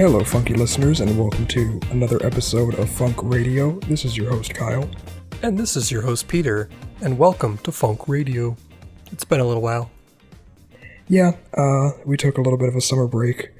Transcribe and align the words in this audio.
Hello, 0.00 0.24
funky 0.24 0.54
listeners, 0.54 1.00
and 1.00 1.18
welcome 1.18 1.46
to 1.48 1.78
another 1.90 2.24
episode 2.24 2.74
of 2.78 2.88
Funk 2.88 3.18
Radio. 3.22 3.72
This 3.80 4.06
is 4.06 4.16
your 4.16 4.30
host, 4.30 4.54
Kyle. 4.54 4.88
And 5.42 5.58
this 5.58 5.76
is 5.76 5.92
your 5.92 6.00
host, 6.00 6.26
Peter, 6.26 6.70
and 7.02 7.18
welcome 7.18 7.58
to 7.58 7.70
Funk 7.70 8.08
Radio. 8.08 8.56
It's 9.12 9.24
been 9.24 9.40
a 9.40 9.44
little 9.44 9.60
while. 9.62 9.90
Yeah, 11.06 11.32
uh, 11.52 11.90
we 12.06 12.16
took 12.16 12.38
a 12.38 12.40
little 12.40 12.58
bit 12.58 12.70
of 12.70 12.76
a 12.76 12.80
summer 12.80 13.06
break. 13.06 13.50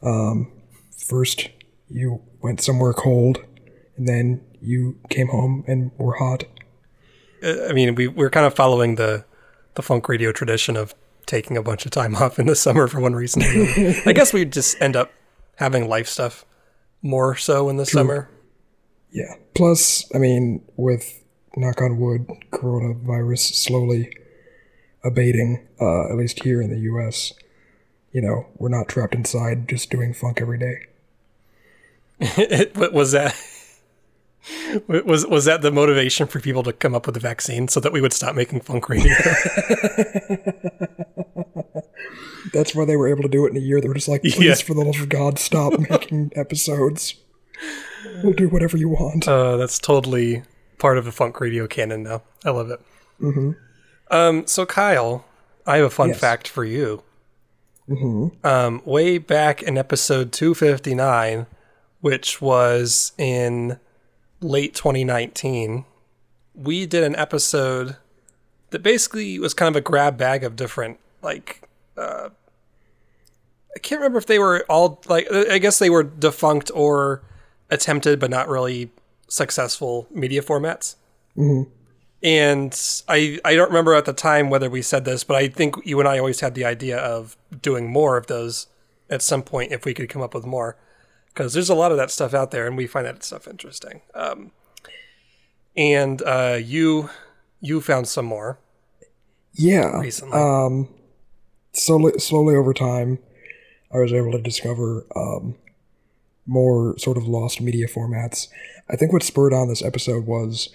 Um, 0.00 0.52
first, 0.96 1.48
you 1.88 2.22
went 2.40 2.60
somewhere 2.60 2.92
cold, 2.92 3.44
and 3.96 4.06
then 4.06 4.42
you 4.62 4.96
came 5.08 5.26
home 5.26 5.64
and 5.66 5.90
were 5.98 6.18
hot. 6.18 6.44
Uh, 7.42 7.66
I 7.68 7.72
mean, 7.72 7.96
we, 7.96 8.06
we're 8.06 8.30
kind 8.30 8.46
of 8.46 8.54
following 8.54 8.94
the, 8.94 9.24
the 9.74 9.82
Funk 9.82 10.08
Radio 10.08 10.30
tradition 10.30 10.76
of 10.76 10.94
taking 11.26 11.56
a 11.56 11.62
bunch 11.64 11.84
of 11.84 11.90
time 11.90 12.14
off 12.22 12.38
in 12.38 12.46
the 12.46 12.54
summer 12.54 12.86
for 12.86 13.00
one 13.00 13.16
reason. 13.16 13.42
I 14.06 14.12
guess 14.14 14.32
we 14.32 14.44
just 14.44 14.80
end 14.80 14.94
up 14.94 15.10
having 15.60 15.88
life 15.88 16.08
stuff 16.08 16.44
more 17.02 17.36
so 17.36 17.68
in 17.68 17.76
the 17.76 17.84
True. 17.84 18.00
summer. 18.00 18.30
Yeah. 19.12 19.34
Plus, 19.54 20.04
I 20.14 20.18
mean, 20.18 20.64
with 20.76 21.22
knock 21.56 21.80
on 21.82 21.98
wood, 21.98 22.26
coronavirus 22.50 23.54
slowly 23.54 24.10
abating, 25.04 25.66
uh, 25.80 26.10
at 26.10 26.16
least 26.16 26.42
here 26.42 26.60
in 26.62 26.70
the 26.70 26.80
U.S., 26.80 27.34
you 28.12 28.20
know, 28.20 28.46
we're 28.56 28.70
not 28.70 28.88
trapped 28.88 29.14
inside 29.14 29.68
just 29.68 29.90
doing 29.90 30.14
funk 30.14 30.40
every 30.40 30.58
day. 30.58 30.86
What 32.74 32.92
was 32.92 33.12
that 33.12 33.34
was 34.88 35.26
was 35.26 35.44
that 35.44 35.62
the 35.62 35.70
motivation 35.70 36.26
for 36.26 36.40
people 36.40 36.62
to 36.62 36.72
come 36.72 36.94
up 36.94 37.06
with 37.06 37.16
a 37.16 37.20
vaccine 37.20 37.68
so 37.68 37.80
that 37.80 37.92
we 37.92 38.00
would 38.00 38.12
stop 38.12 38.34
making 38.34 38.60
funk 38.60 38.88
radio? 38.88 39.14
That's 42.52 42.74
why 42.74 42.84
they 42.84 42.96
were 42.96 43.08
able 43.08 43.22
to 43.22 43.28
do 43.28 43.46
it 43.46 43.50
in 43.50 43.56
a 43.56 43.60
year. 43.60 43.80
They 43.80 43.86
were 43.88 43.94
just 43.94 44.08
like, 44.08 44.22
please, 44.22 44.40
yeah. 44.40 44.54
for 44.54 44.74
the 44.74 44.82
love 44.82 45.00
of 45.00 45.08
God, 45.08 45.38
stop 45.38 45.78
making 45.90 46.32
episodes. 46.34 47.14
We'll 48.24 48.32
do 48.32 48.48
whatever 48.48 48.76
you 48.76 48.88
want. 48.88 49.28
Uh, 49.28 49.56
that's 49.56 49.78
totally 49.78 50.42
part 50.78 50.98
of 50.98 51.04
the 51.04 51.12
funk 51.12 51.40
radio 51.40 51.66
canon 51.66 52.02
now. 52.02 52.22
I 52.44 52.50
love 52.50 52.70
it. 52.70 52.80
Mm-hmm. 53.20 53.52
Um, 54.10 54.46
so 54.46 54.66
Kyle, 54.66 55.24
I 55.66 55.76
have 55.76 55.86
a 55.86 55.90
fun 55.90 56.08
yes. 56.08 56.18
fact 56.18 56.48
for 56.48 56.64
you. 56.64 57.02
Mm-hmm. 57.88 58.46
Um, 58.46 58.82
way 58.84 59.18
back 59.18 59.62
in 59.62 59.76
episode 59.76 60.32
259, 60.32 61.46
which 62.00 62.40
was 62.40 63.12
in 63.18 63.78
late 64.40 64.74
2019, 64.74 65.84
we 66.54 66.86
did 66.86 67.04
an 67.04 67.16
episode 67.16 67.96
that 68.70 68.82
basically 68.82 69.38
was 69.38 69.54
kind 69.54 69.68
of 69.68 69.76
a 69.76 69.80
grab 69.80 70.16
bag 70.16 70.44
of 70.44 70.56
different 70.56 70.98
like 71.22 71.62
uh, 71.96 72.30
I 73.74 73.78
can't 73.78 74.00
remember 74.00 74.18
if 74.18 74.26
they 74.26 74.38
were 74.38 74.64
all 74.68 75.00
like 75.08 75.30
I 75.32 75.58
guess 75.58 75.78
they 75.78 75.90
were 75.90 76.02
defunct 76.02 76.70
or 76.74 77.22
attempted 77.70 78.18
but 78.18 78.30
not 78.30 78.48
really 78.48 78.90
successful 79.28 80.06
media 80.10 80.42
formats. 80.42 80.96
Mm-hmm. 81.36 81.70
And 82.22 83.02
I 83.08 83.38
I 83.44 83.54
don't 83.54 83.68
remember 83.68 83.94
at 83.94 84.04
the 84.04 84.12
time 84.12 84.50
whether 84.50 84.68
we 84.68 84.82
said 84.82 85.04
this, 85.04 85.24
but 85.24 85.36
I 85.36 85.48
think 85.48 85.76
you 85.84 85.98
and 86.00 86.08
I 86.08 86.18
always 86.18 86.40
had 86.40 86.54
the 86.54 86.64
idea 86.64 86.98
of 86.98 87.36
doing 87.62 87.90
more 87.90 88.16
of 88.16 88.26
those 88.26 88.66
at 89.08 89.22
some 89.22 89.42
point 89.42 89.72
if 89.72 89.84
we 89.84 89.94
could 89.94 90.08
come 90.08 90.22
up 90.22 90.34
with 90.34 90.46
more, 90.46 90.76
because 91.32 91.54
there's 91.54 91.70
a 91.70 91.74
lot 91.74 91.90
of 91.90 91.96
that 91.96 92.10
stuff 92.10 92.34
out 92.34 92.50
there, 92.50 92.66
and 92.66 92.76
we 92.76 92.86
find 92.86 93.06
that 93.06 93.24
stuff 93.24 93.48
interesting. 93.48 94.02
Um, 94.14 94.52
and 95.76 96.22
uh, 96.22 96.58
you 96.62 97.10
you 97.60 97.80
found 97.80 98.08
some 98.08 98.26
more. 98.26 98.58
Yeah. 99.52 99.98
Recently. 99.98 100.38
Um, 100.38 100.88
slowly, 101.72 102.18
slowly 102.18 102.54
over 102.54 102.72
time, 102.72 103.18
I 103.92 103.98
was 103.98 104.12
able 104.12 104.32
to 104.32 104.40
discover 104.40 105.06
um, 105.16 105.56
more 106.46 106.96
sort 106.98 107.16
of 107.16 107.26
lost 107.26 107.60
media 107.60 107.86
formats. 107.86 108.48
I 108.88 108.96
think 108.96 109.12
what 109.12 109.22
spurred 109.22 109.52
on 109.52 109.68
this 109.68 109.82
episode 109.82 110.26
was 110.26 110.70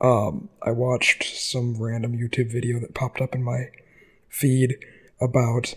um, 0.00 0.48
I 0.62 0.70
watched 0.70 1.24
some 1.24 1.80
random 1.80 2.16
YouTube 2.16 2.50
video 2.50 2.78
that 2.80 2.94
popped 2.94 3.20
up 3.20 3.34
in 3.34 3.42
my 3.42 3.70
feed 4.28 4.76
about 5.20 5.74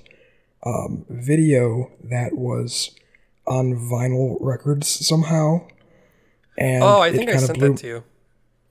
um, 0.64 1.06
video 1.10 1.92
that 2.04 2.34
was 2.36 2.92
on 3.50 3.74
vinyl 3.76 4.38
records 4.40 4.88
somehow. 4.88 5.68
And 6.58 6.84
oh, 6.84 7.02
I 7.02 7.12
think 7.12 7.30
I 7.30 7.38
sent 7.38 7.58
blew, 7.58 7.70
that 7.70 7.78
to 7.80 7.88
you. 7.88 8.04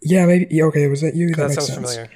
Yeah, 0.00 0.26
maybe. 0.26 0.46
Yeah, 0.50 0.64
okay, 0.64 0.86
was 0.86 1.00
that 1.00 1.14
you? 1.14 1.28
That, 1.30 1.36
that 1.36 1.48
makes 1.48 1.66
sense. 1.66 1.74
Familiar. 1.74 2.10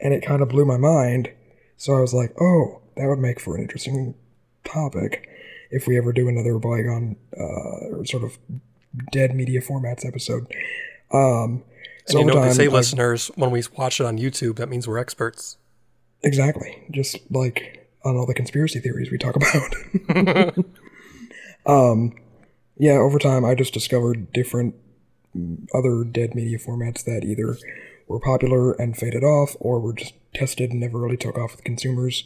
And 0.00 0.12
it 0.12 0.20
kind 0.20 0.42
of 0.42 0.50
blew 0.50 0.64
my 0.64 0.76
mind. 0.76 1.32
So 1.78 1.96
I 1.96 2.00
was 2.00 2.12
like, 2.12 2.34
oh, 2.40 2.80
that 2.96 3.06
would 3.06 3.18
make 3.18 3.40
for 3.40 3.56
an 3.56 3.62
interesting 3.62 4.14
topic 4.64 5.28
if 5.70 5.86
we 5.86 5.96
ever 5.96 6.12
do 6.12 6.28
another 6.28 6.58
bygone 6.58 7.16
uh, 7.38 8.04
sort 8.04 8.24
of 8.24 8.38
dead 9.10 9.34
media 9.34 9.60
formats 9.60 10.06
episode. 10.06 10.46
Um, 11.12 11.64
so 12.06 12.18
and 12.18 12.28
you 12.28 12.34
know 12.34 12.40
what 12.40 12.48
they 12.48 12.54
say, 12.54 12.68
listeners, 12.68 13.30
when 13.36 13.50
we 13.50 13.62
watch 13.76 14.00
it 14.00 14.06
on 14.06 14.18
YouTube, 14.18 14.56
that 14.56 14.68
means 14.68 14.86
we're 14.86 14.98
experts. 14.98 15.56
Exactly. 16.22 16.84
Just 16.90 17.18
like 17.30 17.88
on 18.04 18.16
all 18.16 18.26
the 18.26 18.34
conspiracy 18.34 18.80
theories 18.80 19.10
we 19.10 19.18
talk 19.18 19.36
about. 19.36 20.54
um, 21.66 22.14
yeah, 22.76 22.94
over 22.94 23.18
time, 23.18 23.44
I 23.44 23.54
just 23.54 23.74
discovered 23.74 24.32
different 24.32 24.74
other 25.74 26.04
dead 26.04 26.34
media 26.34 26.58
formats 26.58 27.04
that 27.04 27.24
either 27.24 27.58
were 28.08 28.20
popular 28.20 28.72
and 28.72 28.96
faded 28.96 29.24
off 29.24 29.56
or 29.60 29.80
were 29.80 29.92
just 29.92 30.14
tested 30.34 30.70
and 30.70 30.80
never 30.80 30.98
really 30.98 31.16
took 31.16 31.36
off 31.36 31.52
with 31.52 31.64
consumers. 31.64 32.24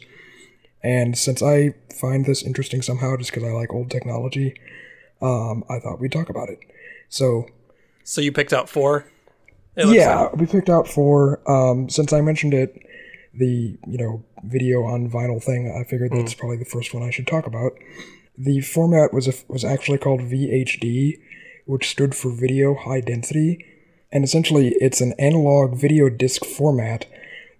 And 0.83 1.17
since 1.17 1.41
I 1.41 1.73
find 1.93 2.25
this 2.25 2.43
interesting 2.43 2.81
somehow, 2.81 3.15
just 3.17 3.31
because 3.31 3.43
I 3.43 3.51
like 3.51 3.73
old 3.73 3.91
technology, 3.91 4.55
um, 5.21 5.63
I 5.69 5.79
thought 5.79 5.99
we'd 5.99 6.11
talk 6.11 6.29
about 6.29 6.49
it. 6.49 6.59
So, 7.09 7.47
so 8.03 8.21
you 8.21 8.31
picked 8.31 8.53
out 8.53 8.69
four. 8.69 9.05
Yeah, 9.77 10.21
like. 10.21 10.35
we 10.35 10.45
picked 10.47 10.69
out 10.69 10.87
four. 10.87 11.39
Um, 11.49 11.89
since 11.89 12.11
I 12.13 12.21
mentioned 12.21 12.53
it, 12.53 12.81
the 13.33 13.77
you 13.87 13.97
know 13.97 14.23
video 14.43 14.83
on 14.83 15.09
vinyl 15.09 15.41
thing, 15.41 15.71
I 15.71 15.89
figured 15.89 16.11
that's 16.11 16.33
mm. 16.33 16.37
probably 16.37 16.57
the 16.57 16.65
first 16.65 16.93
one 16.93 17.03
I 17.03 17.11
should 17.11 17.27
talk 17.27 17.45
about. 17.47 17.73
The 18.37 18.61
format 18.61 19.13
was 19.13 19.27
a, 19.27 19.33
was 19.47 19.63
actually 19.63 19.97
called 19.97 20.21
VHD, 20.21 21.19
which 21.65 21.89
stood 21.89 22.15
for 22.15 22.31
Video 22.31 22.75
High 22.75 23.01
Density, 23.01 23.65
and 24.11 24.23
essentially 24.23 24.69
it's 24.79 25.01
an 25.01 25.13
analog 25.19 25.75
video 25.75 26.09
disc 26.09 26.43
format 26.45 27.05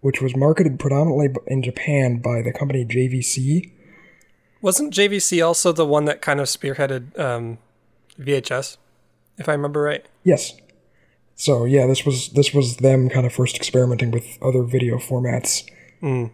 which 0.02 0.22
was 0.22 0.36
marketed 0.36 0.80
predominantly 0.80 1.30
in 1.48 1.64
Japan 1.64 2.18
by 2.18 2.42
the 2.42 2.52
company 2.52 2.84
JVC. 2.84 3.72
Wasn't 4.62 4.94
JVC 4.94 5.46
also 5.46 5.72
the 5.72 5.86
one 5.86 6.06
that 6.06 6.22
kind 6.22 6.40
of 6.40 6.48
spearheaded 6.48 7.18
um, 7.18 7.60
VHS, 8.20 8.78
if 9.38 9.48
I 9.48 9.54
remember 9.54 9.82
right? 9.82 10.06
Yes. 10.24 10.54
So 11.36 11.66
yeah, 11.66 11.88
this 11.88 12.06
was 12.06 12.30
this 12.30 12.54
was 12.54 12.78
them 12.78 13.10
kind 13.10 13.26
of 13.26 13.34
first 13.34 13.56
experimenting 13.56 14.12
with 14.12 14.38
other 14.42 14.64
video 14.64 14.98
formats. 14.98 15.68
Mm. 16.02 16.32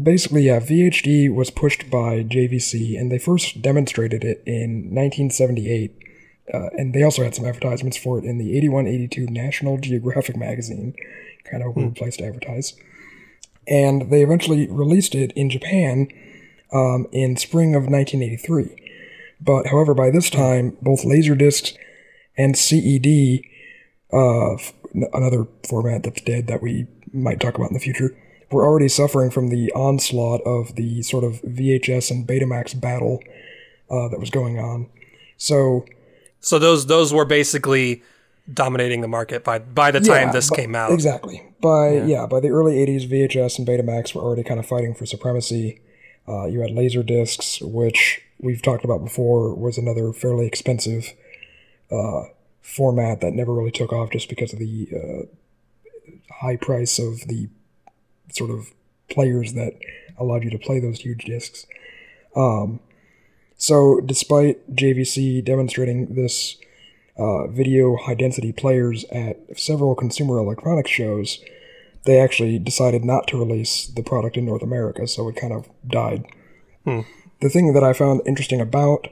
Basically, 0.00 0.42
yeah, 0.42 0.60
VHD 0.60 1.34
was 1.34 1.50
pushed 1.50 1.90
by 1.90 2.22
JVC, 2.22 2.98
and 2.98 3.10
they 3.10 3.18
first 3.18 3.62
demonstrated 3.62 4.24
it 4.24 4.42
in 4.46 4.94
1978. 4.94 5.92
Uh, 6.52 6.68
and 6.78 6.94
they 6.94 7.02
also 7.02 7.24
had 7.24 7.34
some 7.34 7.44
advertisements 7.44 7.96
for 7.96 8.18
it 8.18 8.24
in 8.24 8.38
the 8.38 8.54
81-82 8.60 9.28
National 9.30 9.78
Geographic 9.78 10.36
magazine. 10.36 10.94
Kind 11.44 11.62
of 11.62 11.68
a 11.68 11.72
weird 11.72 11.94
mm. 11.94 11.98
place 11.98 12.16
to 12.18 12.24
advertise 12.24 12.74
and 13.66 14.10
they 14.10 14.22
eventually 14.22 14.68
released 14.68 15.14
it 15.14 15.32
in 15.32 15.50
Japan 15.50 16.08
um, 16.72 17.06
in 17.12 17.36
spring 17.36 17.74
of 17.74 17.84
1983. 17.84 18.76
But 19.40 19.66
however, 19.66 19.94
by 19.94 20.10
this 20.10 20.30
time, 20.30 20.76
both 20.80 21.04
Laserdiscs 21.04 21.76
and 22.38 22.56
CED, 22.56 23.42
uh, 24.12 24.56
another 25.12 25.46
format 25.68 26.04
that's 26.04 26.22
dead 26.22 26.46
that 26.46 26.62
we 26.62 26.86
might 27.12 27.40
talk 27.40 27.56
about 27.56 27.68
in 27.68 27.74
the 27.74 27.80
future, 27.80 28.16
were 28.50 28.64
already 28.64 28.88
suffering 28.88 29.30
from 29.30 29.48
the 29.48 29.72
onslaught 29.72 30.40
of 30.42 30.76
the 30.76 31.02
sort 31.02 31.24
of 31.24 31.42
VHS 31.42 32.10
and 32.10 32.26
Betamax 32.26 32.78
battle 32.80 33.22
uh, 33.90 34.08
that 34.08 34.20
was 34.20 34.30
going 34.30 34.58
on. 34.58 34.88
So, 35.36 35.84
so 36.40 36.58
those 36.58 36.86
those 36.86 37.12
were 37.12 37.24
basically 37.24 38.02
dominating 38.52 39.00
the 39.00 39.08
market 39.08 39.42
by 39.42 39.58
by 39.58 39.90
the 39.90 40.00
time 40.00 40.28
yeah, 40.28 40.32
this 40.32 40.50
came 40.50 40.74
out. 40.74 40.92
Exactly. 40.92 41.42
By 41.60 41.94
yeah. 41.94 42.04
yeah. 42.06 42.26
by 42.26 42.40
the 42.40 42.48
early 42.48 42.76
'80s, 42.76 43.08
VHS 43.08 43.58
and 43.58 43.66
Betamax 43.66 44.14
were 44.14 44.22
already 44.22 44.44
kind 44.44 44.60
of 44.60 44.66
fighting 44.66 44.94
for 44.94 45.06
supremacy. 45.06 45.80
Uh, 46.28 46.46
you 46.46 46.60
had 46.60 46.70
laser 46.70 47.02
discs, 47.02 47.60
which 47.60 48.20
we've 48.40 48.62
talked 48.62 48.84
about 48.84 49.02
before, 49.04 49.54
was 49.54 49.78
another 49.78 50.12
fairly 50.12 50.46
expensive 50.46 51.12
uh, 51.90 52.24
format 52.60 53.20
that 53.20 53.32
never 53.32 53.54
really 53.54 53.70
took 53.70 53.92
off 53.92 54.10
just 54.10 54.28
because 54.28 54.52
of 54.52 54.58
the 54.58 54.88
uh, 54.92 56.34
high 56.40 56.56
price 56.56 56.98
of 56.98 57.28
the 57.28 57.48
sort 58.30 58.50
of 58.50 58.72
players 59.10 59.52
that 59.54 59.74
allowed 60.18 60.44
you 60.44 60.50
to 60.50 60.58
play 60.58 60.80
those 60.80 61.00
huge 61.00 61.24
discs. 61.24 61.66
Um, 62.34 62.80
so, 63.56 64.00
despite 64.00 64.74
JVC 64.74 65.44
demonstrating 65.44 66.14
this 66.14 66.56
uh, 67.16 67.46
video 67.46 67.96
high 67.96 68.14
density 68.14 68.52
players 68.52 69.04
at 69.04 69.58
several 69.58 69.94
consumer 69.94 70.38
electronics 70.38 70.90
shows, 70.90 71.40
they 72.04 72.20
actually 72.20 72.58
decided 72.58 73.04
not 73.04 73.26
to 73.28 73.38
release 73.38 73.86
the 73.86 74.02
product 74.02 74.36
in 74.36 74.44
North 74.44 74.62
America, 74.62 75.06
so 75.06 75.28
it 75.28 75.36
kind 75.36 75.52
of 75.52 75.68
died. 75.86 76.24
Hmm. 76.84 77.00
The 77.40 77.48
thing 77.48 77.72
that 77.72 77.82
I 77.82 77.92
found 77.92 78.20
interesting 78.26 78.60
about 78.60 79.08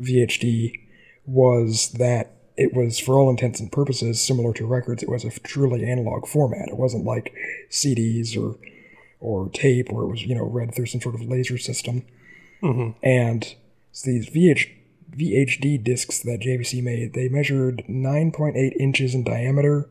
VHD 0.00 0.72
was 1.26 1.90
that 1.92 2.32
it 2.56 2.72
was, 2.74 2.98
for 3.00 3.18
all 3.18 3.30
intents 3.30 3.60
and 3.60 3.70
purposes, 3.70 4.20
similar 4.20 4.52
to 4.54 4.66
records. 4.66 5.02
It 5.02 5.08
was 5.08 5.24
a 5.24 5.30
truly 5.40 5.84
analog 5.84 6.26
format. 6.26 6.68
It 6.68 6.76
wasn't 6.76 7.04
like 7.04 7.34
CDs 7.70 8.40
or 8.40 8.58
or 9.20 9.48
tape, 9.48 9.90
where 9.90 10.04
it 10.04 10.08
was 10.08 10.22
you 10.22 10.34
know 10.34 10.44
read 10.44 10.74
through 10.74 10.86
some 10.86 11.00
sort 11.00 11.14
of 11.14 11.22
laser 11.22 11.58
system. 11.58 12.04
Mm-hmm. 12.62 12.90
And 13.02 13.54
so 13.92 14.10
these 14.10 14.30
VH, 14.30 14.70
VHD 15.16 15.82
discs 15.82 16.20
that 16.20 16.40
JVC 16.40 16.82
made, 16.82 17.14
they 17.14 17.28
measured 17.28 17.84
9.8 17.88 18.72
inches 18.78 19.14
in 19.14 19.24
diameter, 19.24 19.88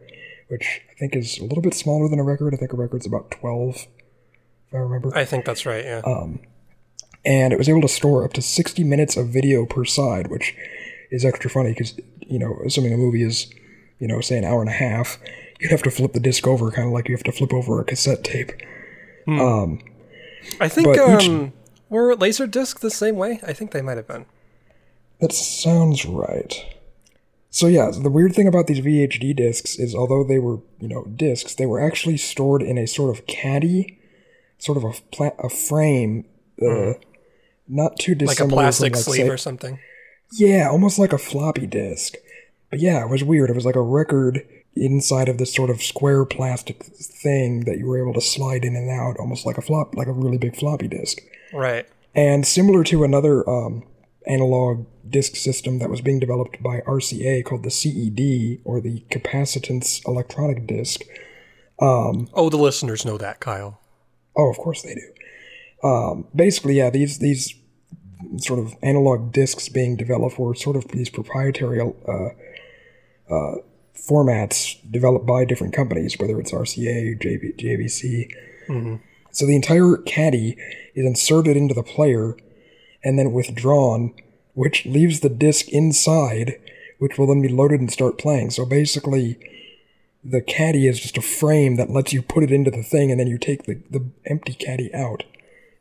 which 0.47 0.81
I 0.89 0.93
think 0.99 1.15
is 1.15 1.39
a 1.39 1.43
little 1.43 1.61
bit 1.61 1.73
smaller 1.73 2.07
than 2.09 2.19
a 2.19 2.23
record. 2.23 2.53
I 2.53 2.57
think 2.57 2.73
a 2.73 2.77
record's 2.77 3.05
about 3.05 3.31
12, 3.31 3.87
if 4.67 4.73
I 4.73 4.77
remember. 4.77 5.15
I 5.15 5.25
think 5.25 5.45
that's 5.45 5.65
right. 5.65 5.83
Yeah. 5.83 6.01
Um, 6.05 6.39
and 7.25 7.53
it 7.53 7.57
was 7.57 7.69
able 7.69 7.81
to 7.81 7.87
store 7.87 8.25
up 8.25 8.33
to 8.33 8.41
60 8.41 8.83
minutes 8.83 9.15
of 9.15 9.29
video 9.29 9.65
per 9.65 9.85
side, 9.85 10.27
which 10.27 10.55
is 11.09 11.23
extra 11.23 11.49
funny 11.49 11.69
because 11.69 11.95
you 12.27 12.39
know, 12.39 12.59
assuming 12.65 12.93
a 12.93 12.97
movie 12.97 13.23
is, 13.23 13.51
you 13.99 14.07
know, 14.07 14.21
say 14.21 14.37
an 14.37 14.45
hour 14.45 14.61
and 14.61 14.69
a 14.69 14.73
half, 14.73 15.17
you'd 15.59 15.71
have 15.71 15.83
to 15.83 15.91
flip 15.91 16.13
the 16.13 16.19
disc 16.19 16.45
over, 16.47 16.71
kind 16.71 16.87
of 16.87 16.93
like 16.93 17.07
you 17.07 17.15
have 17.15 17.23
to 17.23 17.31
flip 17.31 17.53
over 17.53 17.79
a 17.79 17.85
cassette 17.85 18.23
tape. 18.23 18.51
Hmm. 19.25 19.39
Um, 19.39 19.79
I 20.59 20.67
think 20.67 20.97
um, 20.97 21.19
each, 21.19 21.51
were 21.89 22.15
laser 22.15 22.47
disc 22.47 22.81
the 22.81 22.91
same 22.91 23.15
way. 23.15 23.39
I 23.45 23.53
think 23.53 23.71
they 23.71 23.81
might 23.81 23.97
have 23.97 24.07
been. 24.07 24.25
That 25.19 25.31
sounds 25.31 26.05
right. 26.05 26.65
So 27.49 27.67
yeah, 27.67 27.91
the 27.91 28.09
weird 28.09 28.33
thing 28.33 28.47
about 28.47 28.67
these 28.67 28.81
VHD 28.81 29.35
discs 29.35 29.77
is, 29.77 29.93
although 29.93 30.23
they 30.23 30.39
were, 30.39 30.59
you 30.79 30.87
know, 30.87 31.05
discs, 31.05 31.53
they 31.53 31.67
were 31.67 31.79
actually 31.79 32.17
stored 32.17 32.63
in 32.63 32.77
a 32.77 32.87
sort 32.87 33.15
of 33.15 33.27
caddy, 33.27 33.99
sort 34.57 34.77
of 34.77 34.83
a 34.83 34.91
pla- 35.11 35.35
a 35.37 35.49
frame, 35.49 36.25
uh, 36.59 36.65
mm. 36.65 37.01
not 37.67 37.99
too 37.99 38.15
dissimilar 38.15 38.49
like 38.49 38.51
a 38.51 38.55
plastic 38.55 38.93
from, 38.93 38.97
like, 38.97 39.05
sleeve 39.05 39.27
say, 39.27 39.29
or 39.29 39.37
something. 39.37 39.79
Yeah, 40.31 40.69
almost 40.69 40.97
like 40.97 41.13
a 41.13 41.17
floppy 41.17 41.67
disk. 41.67 42.15
But 42.69 42.79
yeah, 42.79 43.03
it 43.03 43.09
was 43.09 43.23
weird. 43.23 43.49
It 43.49 43.55
was 43.55 43.65
like 43.65 43.75
a 43.75 43.81
record 43.81 44.47
inside 44.75 45.29
of 45.29 45.37
this 45.37 45.53
sort 45.53 45.69
of 45.69 45.83
square 45.83 46.25
plastic 46.25 46.83
thing 46.83 47.65
that 47.65 47.77
you 47.77 47.85
were 47.85 48.01
able 48.01 48.13
to 48.13 48.21
slide 48.21 48.65
in 48.65 48.75
and 48.75 48.89
out, 48.89 49.17
almost 49.19 49.45
like 49.45 49.57
a 49.57 49.61
flop, 49.61 49.95
like 49.95 50.07
a 50.07 50.11
really 50.11 50.37
big 50.37 50.55
floppy 50.55 50.87
disk. 50.87 51.21
Right. 51.53 51.87
And 52.15 52.45
similar 52.47 52.83
to 52.85 53.03
another 53.03 53.47
um, 53.47 53.83
analog 54.27 54.85
disk 55.07 55.35
system 55.35 55.79
that 55.79 55.89
was 55.89 56.01
being 56.01 56.19
developed 56.19 56.61
by 56.61 56.79
RCA 56.81 57.43
called 57.45 57.63
the 57.63 57.71
CED, 57.71 58.61
or 58.63 58.81
the 58.81 59.03
Capacitance 59.09 60.05
Electronic 60.07 60.65
Disk. 60.65 61.01
Um, 61.79 62.29
oh, 62.33 62.49
the 62.49 62.57
listeners 62.57 63.05
know 63.05 63.17
that, 63.17 63.39
Kyle. 63.39 63.79
Oh, 64.35 64.49
of 64.49 64.57
course 64.57 64.81
they 64.81 64.95
do. 64.95 65.87
Um, 65.87 66.27
basically, 66.35 66.75
yeah, 66.75 66.89
these 66.89 67.19
these 67.19 67.53
sort 68.37 68.59
of 68.59 68.73
analog 68.81 69.31
discs 69.31 69.69
being 69.69 69.95
developed 69.95 70.37
were 70.39 70.55
sort 70.55 70.75
of 70.75 70.87
these 70.89 71.09
proprietary 71.09 71.79
uh, 71.79 72.29
uh, 73.29 73.55
formats 73.95 74.77
developed 74.89 75.25
by 75.25 75.45
different 75.45 75.73
companies, 75.73 76.17
whether 76.19 76.39
it's 76.39 76.51
RCA, 76.51 77.19
JV, 77.21 77.55
JVC. 77.57 78.31
Mm-hmm. 78.67 78.95
So 79.31 79.45
the 79.45 79.55
entire 79.55 79.97
caddy 79.97 80.55
is 80.95 81.05
inserted 81.05 81.57
into 81.57 81.73
the 81.73 81.83
player 81.83 82.35
and 83.03 83.17
then 83.17 83.31
withdrawn, 83.31 84.13
which 84.53 84.85
leaves 84.85 85.19
the 85.19 85.29
disc 85.29 85.67
inside, 85.69 86.59
which 86.99 87.17
will 87.17 87.27
then 87.27 87.41
be 87.41 87.49
loaded 87.49 87.79
and 87.79 87.91
start 87.91 88.17
playing. 88.17 88.51
So 88.51 88.65
basically, 88.65 89.37
the 90.23 90.41
caddy 90.41 90.87
is 90.87 90.99
just 90.99 91.17
a 91.17 91.21
frame 91.21 91.75
that 91.75 91.89
lets 91.89 92.13
you 92.13 92.21
put 92.21 92.43
it 92.43 92.51
into 92.51 92.71
the 92.71 92.83
thing, 92.83 93.11
and 93.11 93.19
then 93.19 93.27
you 93.27 93.37
take 93.37 93.63
the, 93.63 93.81
the 93.89 94.05
empty 94.25 94.53
caddy 94.53 94.93
out. 94.93 95.23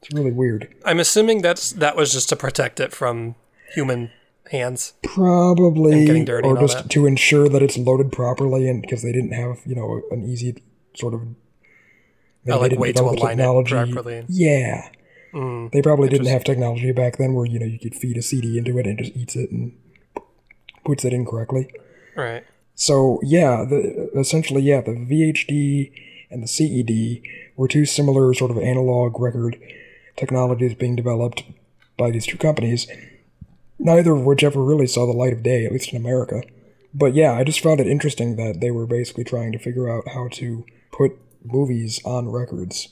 It's 0.02 0.12
really 0.12 0.32
weird. 0.32 0.74
I'm 0.84 0.98
assuming 0.98 1.42
that's 1.42 1.70
that 1.72 1.96
was 1.96 2.12
just 2.12 2.28
to 2.30 2.36
protect 2.36 2.80
it 2.80 2.92
from 2.92 3.36
human 3.72 4.10
hands. 4.50 4.94
Probably, 5.02 6.04
getting 6.04 6.24
dirty 6.24 6.48
or 6.48 6.58
just 6.58 6.90
to 6.90 7.06
ensure 7.06 7.48
that 7.48 7.62
it's 7.62 7.78
loaded 7.78 8.10
properly, 8.10 8.68
and 8.68 8.82
because 8.82 9.02
they 9.02 9.12
didn't 9.12 9.32
have 9.32 9.60
you 9.64 9.76
know 9.76 10.02
an 10.10 10.24
easy 10.24 10.60
sort 10.94 11.14
of 11.14 11.22
oh, 12.48 12.58
like 12.58 12.78
way 12.78 12.92
to 12.92 13.02
align 13.02 13.36
technology. 13.36 13.76
it 13.76 13.92
properly. 13.92 14.24
Yeah, 14.28 14.88
mm, 15.32 15.70
they 15.70 15.80
probably 15.82 16.08
didn't 16.08 16.26
have 16.26 16.42
technology 16.42 16.90
back 16.90 17.18
then 17.18 17.34
where 17.34 17.46
you 17.46 17.60
know 17.60 17.66
you 17.66 17.78
could 17.78 17.94
feed 17.94 18.16
a 18.16 18.22
CD 18.22 18.58
into 18.58 18.78
it 18.78 18.86
and 18.86 18.98
it 18.98 19.04
just 19.04 19.16
eats 19.16 19.36
it 19.36 19.52
and 19.52 19.72
puts 20.84 21.04
it 21.04 21.12
in 21.12 21.24
correctly. 21.24 21.72
Right. 22.16 22.44
So 22.74 23.20
yeah, 23.22 23.64
the, 23.64 24.10
essentially 24.18 24.62
yeah, 24.62 24.80
the 24.80 24.92
VHD 24.92 25.92
and 26.28 26.42
the 26.42 26.48
CED 26.48 27.22
were 27.56 27.68
two 27.68 27.84
similar 27.84 28.34
sort 28.34 28.50
of 28.50 28.58
analog 28.58 29.20
record 29.20 29.56
technologies 30.16 30.74
being 30.74 30.96
developed 30.96 31.44
by 31.96 32.10
these 32.10 32.26
two 32.26 32.38
companies, 32.38 32.86
neither 33.78 34.12
of 34.12 34.24
which 34.24 34.44
ever 34.44 34.62
really 34.62 34.86
saw 34.86 35.06
the 35.06 35.12
light 35.12 35.32
of 35.32 35.42
day, 35.42 35.64
at 35.64 35.72
least 35.72 35.92
in 35.92 35.96
America. 35.96 36.42
But 36.94 37.14
yeah, 37.14 37.32
I 37.32 37.44
just 37.44 37.60
found 37.60 37.80
it 37.80 37.86
interesting 37.86 38.36
that 38.36 38.60
they 38.60 38.70
were 38.70 38.86
basically 38.86 39.24
trying 39.24 39.52
to 39.52 39.58
figure 39.58 39.88
out 39.88 40.08
how 40.08 40.28
to 40.32 40.64
put 40.90 41.18
movies 41.44 42.00
on 42.04 42.28
records. 42.28 42.88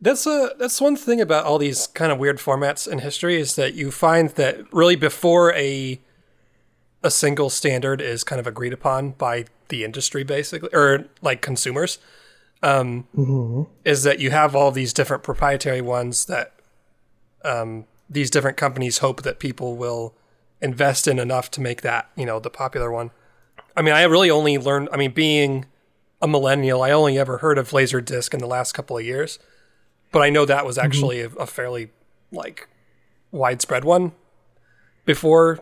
That's 0.00 0.26
a 0.26 0.50
that's 0.58 0.80
one 0.80 0.96
thing 0.96 1.20
about 1.20 1.46
all 1.46 1.56
these 1.56 1.86
kind 1.86 2.12
of 2.12 2.18
weird 2.18 2.38
formats 2.38 2.90
in 2.90 2.98
history 2.98 3.36
is 3.36 3.56
that 3.56 3.74
you 3.74 3.90
find 3.90 4.30
that 4.30 4.72
really 4.72 4.96
before 4.96 5.54
a 5.54 5.98
a 7.02 7.10
single 7.10 7.48
standard 7.48 8.00
is 8.00 8.24
kind 8.24 8.40
of 8.40 8.46
agreed 8.46 8.72
upon 8.72 9.10
by 9.12 9.46
the 9.68 9.84
industry 9.84 10.24
basically 10.24 10.68
or 10.72 11.06
like 11.22 11.40
consumers 11.40 11.98
um, 12.64 13.06
mm-hmm. 13.14 13.70
is 13.84 14.04
that 14.04 14.20
you 14.20 14.30
have 14.30 14.56
all 14.56 14.70
these 14.70 14.94
different 14.94 15.22
proprietary 15.22 15.82
ones 15.82 16.24
that 16.24 16.54
um, 17.44 17.84
these 18.08 18.30
different 18.30 18.56
companies 18.56 18.98
hope 18.98 19.22
that 19.22 19.38
people 19.38 19.76
will 19.76 20.14
invest 20.62 21.06
in 21.06 21.18
enough 21.18 21.50
to 21.50 21.60
make 21.60 21.82
that 21.82 22.08
you 22.16 22.24
know 22.24 22.40
the 22.40 22.48
popular 22.48 22.90
one. 22.90 23.10
I 23.76 23.82
mean, 23.82 23.92
I 23.92 24.02
really 24.04 24.30
only 24.30 24.56
learned. 24.56 24.88
I 24.90 24.96
mean, 24.96 25.10
being 25.10 25.66
a 26.22 26.26
millennial, 26.26 26.82
I 26.82 26.90
only 26.90 27.18
ever 27.18 27.38
heard 27.38 27.58
of 27.58 27.70
Laserdisc 27.70 28.32
in 28.32 28.40
the 28.40 28.46
last 28.46 28.72
couple 28.72 28.96
of 28.96 29.04
years, 29.04 29.38
but 30.10 30.22
I 30.22 30.30
know 30.30 30.46
that 30.46 30.64
was 30.64 30.78
mm-hmm. 30.78 30.86
actually 30.86 31.16
mm-hmm. 31.18 31.38
a, 31.38 31.42
a 31.42 31.46
fairly 31.46 31.90
like 32.32 32.66
widespread 33.30 33.84
one 33.84 34.12
before 35.04 35.60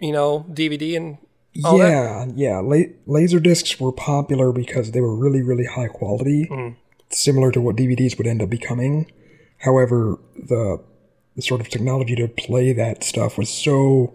you 0.00 0.10
know 0.10 0.46
DVD 0.50 0.96
and 0.96 1.18
yeah, 1.52 2.24
that? 2.26 2.32
yeah. 2.36 2.58
La- 2.58 2.92
laser 3.06 3.40
discs 3.40 3.78
were 3.80 3.92
popular 3.92 4.52
because 4.52 4.92
they 4.92 5.00
were 5.00 5.16
really, 5.16 5.42
really 5.42 5.66
high 5.66 5.88
quality, 5.88 6.48
mm. 6.50 6.76
similar 7.10 7.50
to 7.52 7.60
what 7.60 7.76
DVDs 7.76 8.16
would 8.18 8.26
end 8.26 8.42
up 8.42 8.50
becoming. 8.50 9.10
However, 9.58 10.18
the 10.36 10.82
the 11.36 11.42
sort 11.42 11.60
of 11.60 11.68
technology 11.68 12.16
to 12.16 12.28
play 12.28 12.72
that 12.72 13.04
stuff 13.04 13.38
was 13.38 13.48
so 13.48 14.12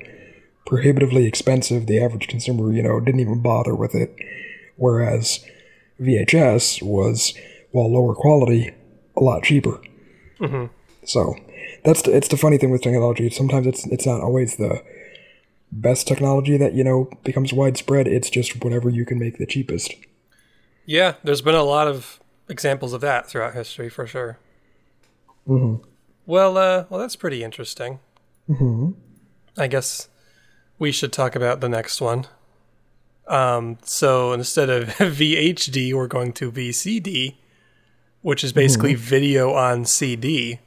prohibitively 0.65 1.25
expensive, 1.25 1.88
the 1.88 2.04
average 2.04 2.27
consumer, 2.27 2.74
you 2.74 2.84
know, 2.84 3.00
didn't 3.00 3.22
even 3.22 3.42
bother 3.42 3.74
with 3.75 3.96
it. 3.96 4.15
Whereas 4.75 5.46
VHS 6.00 6.82
was, 6.82 7.34
while 7.72 7.92
lower 7.92 8.13
quality, 8.13 8.74
a 9.15 9.22
lot 9.22 9.44
cheaper. 9.44 9.80
Mm-hmm. 10.39 10.65
So 11.06 11.36
that's 11.84 12.01
the, 12.01 12.15
it's 12.15 12.27
the 12.27 12.38
funny 12.38 12.58
thing 12.58 12.72
with 12.72 12.82
technology. 12.82 13.30
Sometimes 13.30 13.68
it's 13.68 13.86
it's 13.88 14.06
not 14.06 14.22
always 14.22 14.58
the 14.58 14.84
best 15.75 16.08
technology 16.08 16.58
that 16.58 16.74
you 16.74 16.84
know 16.84 17.10
becomes 17.24 17.53
widespread. 17.53 18.08
It's 18.08 18.29
just 18.29 18.63
whatever 18.63 18.89
you 18.89 19.05
can 19.05 19.20
make 19.20 19.38
the 19.38 19.46
cheapest. 19.46 19.94
Yeah, 20.86 21.15
there's 21.24 21.41
been 21.41 21.55
a 21.55 21.63
lot 21.63 21.88
of 21.88 22.20
examples 22.48 22.94
of 22.94 23.01
that 23.01 23.27
throughout 23.27 23.53
history 23.53 23.89
for 23.89 24.08
sure. 24.08 24.39
Mm-hmm. 25.48 25.84
Well, 26.25 26.58
uh, 26.58 26.86
well, 26.89 27.00
that's 27.00 27.15
pretty 27.15 27.44
interesting. 27.44 28.00
Mm-hmm. 28.50 28.91
I 29.58 29.67
guess 29.67 30.10
we 30.79 30.91
should 30.91 31.13
talk 31.13 31.36
about 31.36 31.62
the 31.62 31.70
next 31.70 32.01
one. 32.01 32.25
Um, 33.27 33.77
so 33.84 34.34
instead 34.34 34.70
of 34.70 34.88
VHD, 34.89 35.94
we're 35.94 36.08
going 36.08 36.34
to 36.34 36.51
VCD, 36.51 37.36
which 38.22 38.44
is 38.44 38.53
basically 38.53 38.94
mm-hmm. 38.94 39.03
video 39.03 39.53
on 39.53 39.86
CD. 39.86 40.60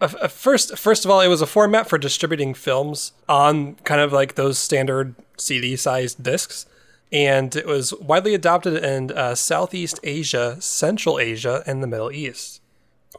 Uh, 0.00 0.28
first, 0.28 0.76
first 0.76 1.04
of 1.04 1.10
all, 1.10 1.20
it 1.20 1.28
was 1.28 1.40
a 1.40 1.46
format 1.46 1.88
for 1.88 1.96
distributing 1.96 2.52
films 2.52 3.12
on 3.28 3.76
kind 3.76 4.00
of 4.00 4.12
like 4.12 4.34
those 4.34 4.58
standard 4.58 5.14
CD-sized 5.38 6.22
discs, 6.22 6.66
and 7.10 7.56
it 7.56 7.66
was 7.66 7.94
widely 7.94 8.34
adopted 8.34 8.82
in 8.84 9.10
uh, 9.12 9.34
Southeast 9.34 9.98
Asia, 10.02 10.60
Central 10.60 11.18
Asia, 11.18 11.62
and 11.66 11.82
the 11.82 11.86
Middle 11.86 12.12
East. 12.12 12.60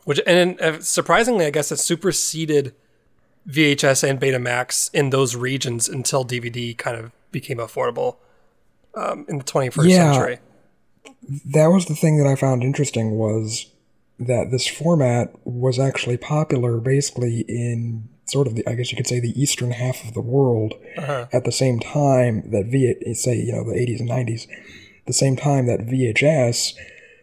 Which, 0.03 0.22
and 0.27 0.60
uh, 0.62 0.79
surprisingly, 0.81 1.46
I 1.46 1.50
guess 1.50 1.72
it 1.72 1.77
superseded 1.77 2.75
VHS 3.50 4.07
and 4.07 4.19
Betamax 4.19 4.89
in 4.93 5.10
those 5.10 5.36
regions 5.36 5.89
until 5.89 6.24
DVD 6.24 6.77
kind 6.77 6.98
of 6.98 7.12
became 7.31 7.57
affordable 7.57 8.17
um, 8.93 9.25
in 9.27 9.38
the 9.39 9.43
21st 9.43 9.89
yeah, 9.89 10.12
century. 10.12 10.39
That 11.46 11.67
was 11.67 11.86
the 11.86 11.96
thing 11.96 12.17
that 12.17 12.27
I 12.27 12.36
found 12.36 12.63
interesting 12.63 13.17
was 13.17 13.67
that 14.19 14.50
this 14.51 14.67
format 14.67 15.33
was 15.45 15.79
actually 15.79 16.17
popular 16.17 16.79
basically 16.79 17.41
in 17.47 18.09
sort 18.25 18.47
of 18.47 18.55
the, 18.55 18.67
I 18.67 18.74
guess 18.74 18.91
you 18.91 18.97
could 18.97 19.07
say 19.07 19.19
the 19.19 19.39
eastern 19.39 19.71
half 19.71 20.03
of 20.03 20.13
the 20.13 20.21
world 20.21 20.74
uh-huh. 20.97 21.27
at 21.31 21.45
the 21.45 21.51
same 21.51 21.79
time 21.79 22.50
that 22.51 22.65
V, 22.65 23.13
say, 23.13 23.38
you 23.38 23.53
know, 23.53 23.63
the 23.63 23.77
80s 23.77 24.00
and 24.00 24.09
90s, 24.09 24.47
the 25.05 25.13
same 25.13 25.36
time 25.36 25.67
that 25.67 25.88
VHS 25.88 26.74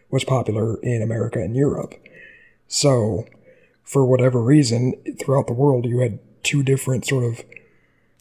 was 0.09 0.23
popular 0.23 0.77
in 0.81 1.01
America 1.01 1.39
and 1.39 1.55
Europe. 1.55 1.93
So, 2.67 3.25
for 3.83 4.05
whatever 4.05 4.41
reason, 4.41 4.93
throughout 5.19 5.47
the 5.47 5.53
world, 5.53 5.85
you 5.85 5.99
had 5.99 6.19
two 6.43 6.63
different 6.63 7.05
sort 7.05 7.23
of 7.23 7.43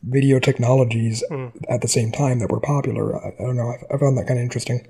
video 0.03 0.39
technologies 0.39 1.25
mm. 1.31 1.53
at 1.69 1.81
the 1.81 1.89
same 1.89 2.13
time 2.13 2.41
that 2.41 2.51
were 2.51 2.61
popular. 2.61 3.17
I, 3.17 3.29
I 3.29 3.47
don't 3.47 3.57
know. 3.57 3.69
I, 3.69 3.95
I 3.95 3.99
found 3.99 4.19
that 4.19 4.27
kind 4.27 4.39
of 4.39 4.45
interesting. 4.45 4.87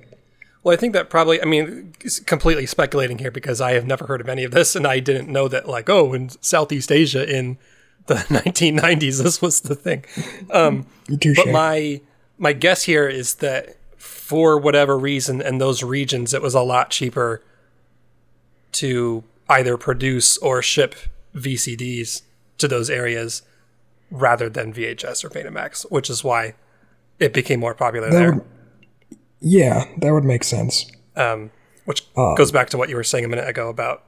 Well, 0.64 0.72
I 0.72 0.78
think 0.78 0.94
that 0.94 1.10
probably, 1.10 1.40
I 1.42 1.44
mean, 1.44 1.92
completely 2.24 2.64
speculating 2.64 3.18
here 3.18 3.30
because 3.30 3.60
I 3.60 3.72
have 3.72 3.86
never 3.86 4.06
heard 4.06 4.22
of 4.22 4.30
any 4.30 4.44
of 4.44 4.50
this 4.50 4.74
and 4.74 4.86
I 4.86 4.98
didn't 4.98 5.28
know 5.28 5.46
that, 5.46 5.68
like, 5.68 5.90
oh, 5.90 6.14
in 6.14 6.30
Southeast 6.40 6.90
Asia 6.90 7.30
in 7.30 7.58
the 8.06 8.14
1990s, 8.30 9.22
this 9.22 9.42
was 9.42 9.60
the 9.60 9.74
thing. 9.74 10.04
Um, 10.50 10.86
but 11.08 11.48
my 11.48 12.00
my 12.38 12.52
guess 12.52 12.84
here 12.84 13.06
is 13.06 13.36
that 13.36 13.76
for 13.96 14.58
whatever 14.58 14.98
reason 14.98 15.40
in 15.40 15.58
those 15.58 15.82
regions, 15.82 16.32
it 16.32 16.42
was 16.42 16.54
a 16.54 16.62
lot 16.62 16.90
cheaper 16.90 17.42
to 18.72 19.22
either 19.48 19.76
produce 19.76 20.38
or 20.38 20.62
ship 20.62 20.94
VCDs 21.36 22.22
to 22.58 22.68
those 22.68 22.88
areas 22.88 23.42
rather 24.10 24.48
than 24.48 24.72
VHS 24.72 25.24
or 25.24 25.28
Betamax, 25.28 25.90
which 25.90 26.08
is 26.08 26.24
why 26.24 26.54
it 27.18 27.32
became 27.32 27.60
more 27.60 27.74
popular 27.74 28.10
that 28.10 28.16
there. 28.16 28.32
Would, 28.32 28.44
yeah, 29.44 29.84
that 29.98 30.12
would 30.12 30.24
make 30.24 30.42
sense. 30.42 30.90
Um, 31.16 31.50
which 31.84 32.02
uh, 32.16 32.34
goes 32.34 32.50
back 32.50 32.70
to 32.70 32.78
what 32.78 32.88
you 32.88 32.96
were 32.96 33.04
saying 33.04 33.24
a 33.24 33.28
minute 33.28 33.46
ago 33.46 33.68
about 33.68 34.02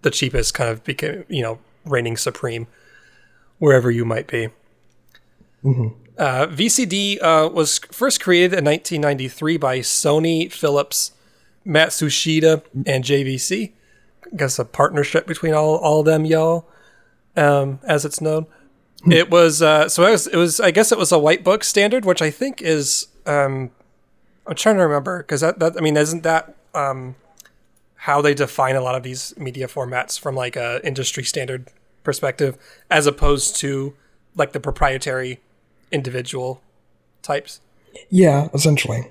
the 0.00 0.10
cheapest 0.10 0.54
kind 0.54 0.70
of 0.70 0.82
became, 0.82 1.24
you 1.28 1.42
know, 1.42 1.58
reigning 1.84 2.16
supreme 2.16 2.66
wherever 3.58 3.90
you 3.90 4.04
might 4.04 4.26
be. 4.26 4.48
Mm-hmm. 5.62 5.88
Uh, 6.16 6.46
VCD 6.46 7.22
uh, 7.22 7.48
was 7.52 7.78
first 7.90 8.20
created 8.20 8.58
in 8.58 8.64
1993 8.64 9.56
by 9.58 9.78
Sony, 9.80 10.50
Philips, 10.50 11.12
Matsushita, 11.66 12.62
and 12.86 13.04
JVC. 13.04 13.72
I 14.32 14.36
guess 14.36 14.58
a 14.58 14.64
partnership 14.64 15.26
between 15.26 15.52
all 15.52 15.76
all 15.76 16.00
of 16.00 16.06
them, 16.06 16.24
y'all, 16.24 16.66
um, 17.36 17.78
as 17.84 18.04
it's 18.04 18.20
known. 18.20 18.46
Hmm. 19.04 19.12
It 19.12 19.30
was 19.30 19.60
uh, 19.60 19.88
so 19.88 20.06
it 20.06 20.12
was, 20.12 20.26
it 20.28 20.36
was 20.36 20.60
I 20.60 20.70
guess 20.70 20.92
it 20.92 20.98
was 20.98 21.12
a 21.12 21.18
white 21.18 21.44
book 21.44 21.62
standard, 21.62 22.04
which 22.04 22.22
I 22.22 22.30
think 22.30 22.62
is 22.62 23.08
um, 23.26 23.70
I'm 24.46 24.54
trying 24.54 24.76
to 24.76 24.82
remember 24.82 25.18
because 25.18 25.40
that, 25.40 25.58
that 25.60 25.76
I 25.76 25.80
mean 25.80 25.96
isn't 25.96 26.22
that 26.22 26.54
um, 26.74 27.14
how 27.96 28.20
they 28.20 28.34
define 28.34 28.76
a 28.76 28.80
lot 28.80 28.94
of 28.94 29.02
these 29.02 29.36
media 29.38 29.68
formats 29.68 30.18
from 30.18 30.34
like 30.34 30.56
a 30.56 30.80
industry 30.84 31.24
standard 31.24 31.68
perspective, 32.02 32.58
as 32.90 33.06
opposed 33.06 33.56
to 33.56 33.94
like 34.34 34.52
the 34.52 34.60
proprietary 34.60 35.40
individual 35.90 36.62
types. 37.22 37.60
Yeah, 38.10 38.48
essentially. 38.54 39.08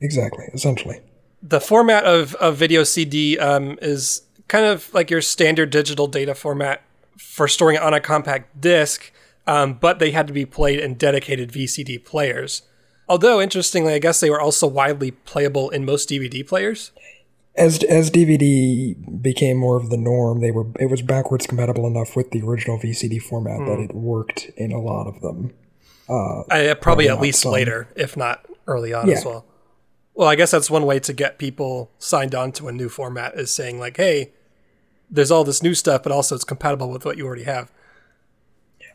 Exactly, 0.00 0.46
essentially. 0.52 1.00
The 1.42 1.60
format 1.60 2.04
of, 2.04 2.34
of 2.36 2.56
video 2.56 2.84
CD 2.84 3.38
um, 3.38 3.78
is 3.82 4.22
kind 4.48 4.64
of 4.64 4.92
like 4.94 5.10
your 5.10 5.20
standard 5.20 5.70
digital 5.70 6.06
data 6.06 6.34
format 6.34 6.82
for 7.18 7.48
storing 7.48 7.76
it 7.76 7.82
on 7.82 7.94
a 7.94 8.00
compact 8.00 8.60
disc, 8.60 9.12
um, 9.46 9.74
but 9.74 9.98
they 9.98 10.12
had 10.12 10.26
to 10.26 10.32
be 10.32 10.44
played 10.46 10.78
in 10.78 10.94
dedicated 10.94 11.52
VCD 11.52 12.04
players. 12.04 12.62
Although, 13.12 13.42
interestingly, 13.42 13.92
I 13.92 13.98
guess 13.98 14.20
they 14.20 14.30
were 14.30 14.40
also 14.40 14.66
widely 14.66 15.10
playable 15.10 15.68
in 15.68 15.84
most 15.84 16.08
DVD 16.08 16.48
players. 16.48 16.92
As 17.54 17.84
as 17.84 18.10
DVD 18.10 18.96
became 19.20 19.58
more 19.58 19.76
of 19.76 19.90
the 19.90 19.98
norm, 19.98 20.40
they 20.40 20.50
were 20.50 20.64
it 20.80 20.86
was 20.86 21.02
backwards 21.02 21.46
compatible 21.46 21.86
enough 21.86 22.16
with 22.16 22.30
the 22.30 22.40
original 22.40 22.78
VCD 22.78 23.20
format 23.20 23.58
that 23.66 23.76
hmm. 23.76 23.82
it 23.82 23.94
worked 23.94 24.50
in 24.56 24.72
a 24.72 24.80
lot 24.80 25.06
of 25.06 25.20
them. 25.20 25.52
Uh, 26.08 26.44
I, 26.50 26.72
probably 26.72 27.10
at 27.10 27.20
least 27.20 27.42
some. 27.42 27.52
later, 27.52 27.86
if 27.96 28.16
not 28.16 28.46
early 28.66 28.94
on 28.94 29.06
yeah. 29.06 29.16
as 29.16 29.26
well. 29.26 29.44
Well, 30.14 30.28
I 30.28 30.34
guess 30.34 30.50
that's 30.50 30.70
one 30.70 30.86
way 30.86 30.98
to 31.00 31.12
get 31.12 31.38
people 31.38 31.90
signed 31.98 32.34
on 32.34 32.50
to 32.52 32.68
a 32.68 32.72
new 32.72 32.88
format 32.88 33.34
is 33.34 33.50
saying 33.50 33.78
like, 33.78 33.98
"Hey, 33.98 34.32
there's 35.10 35.30
all 35.30 35.44
this 35.44 35.62
new 35.62 35.74
stuff, 35.74 36.02
but 36.02 36.12
also 36.12 36.34
it's 36.34 36.44
compatible 36.44 36.88
with 36.88 37.04
what 37.04 37.18
you 37.18 37.26
already 37.26 37.44
have." 37.44 37.70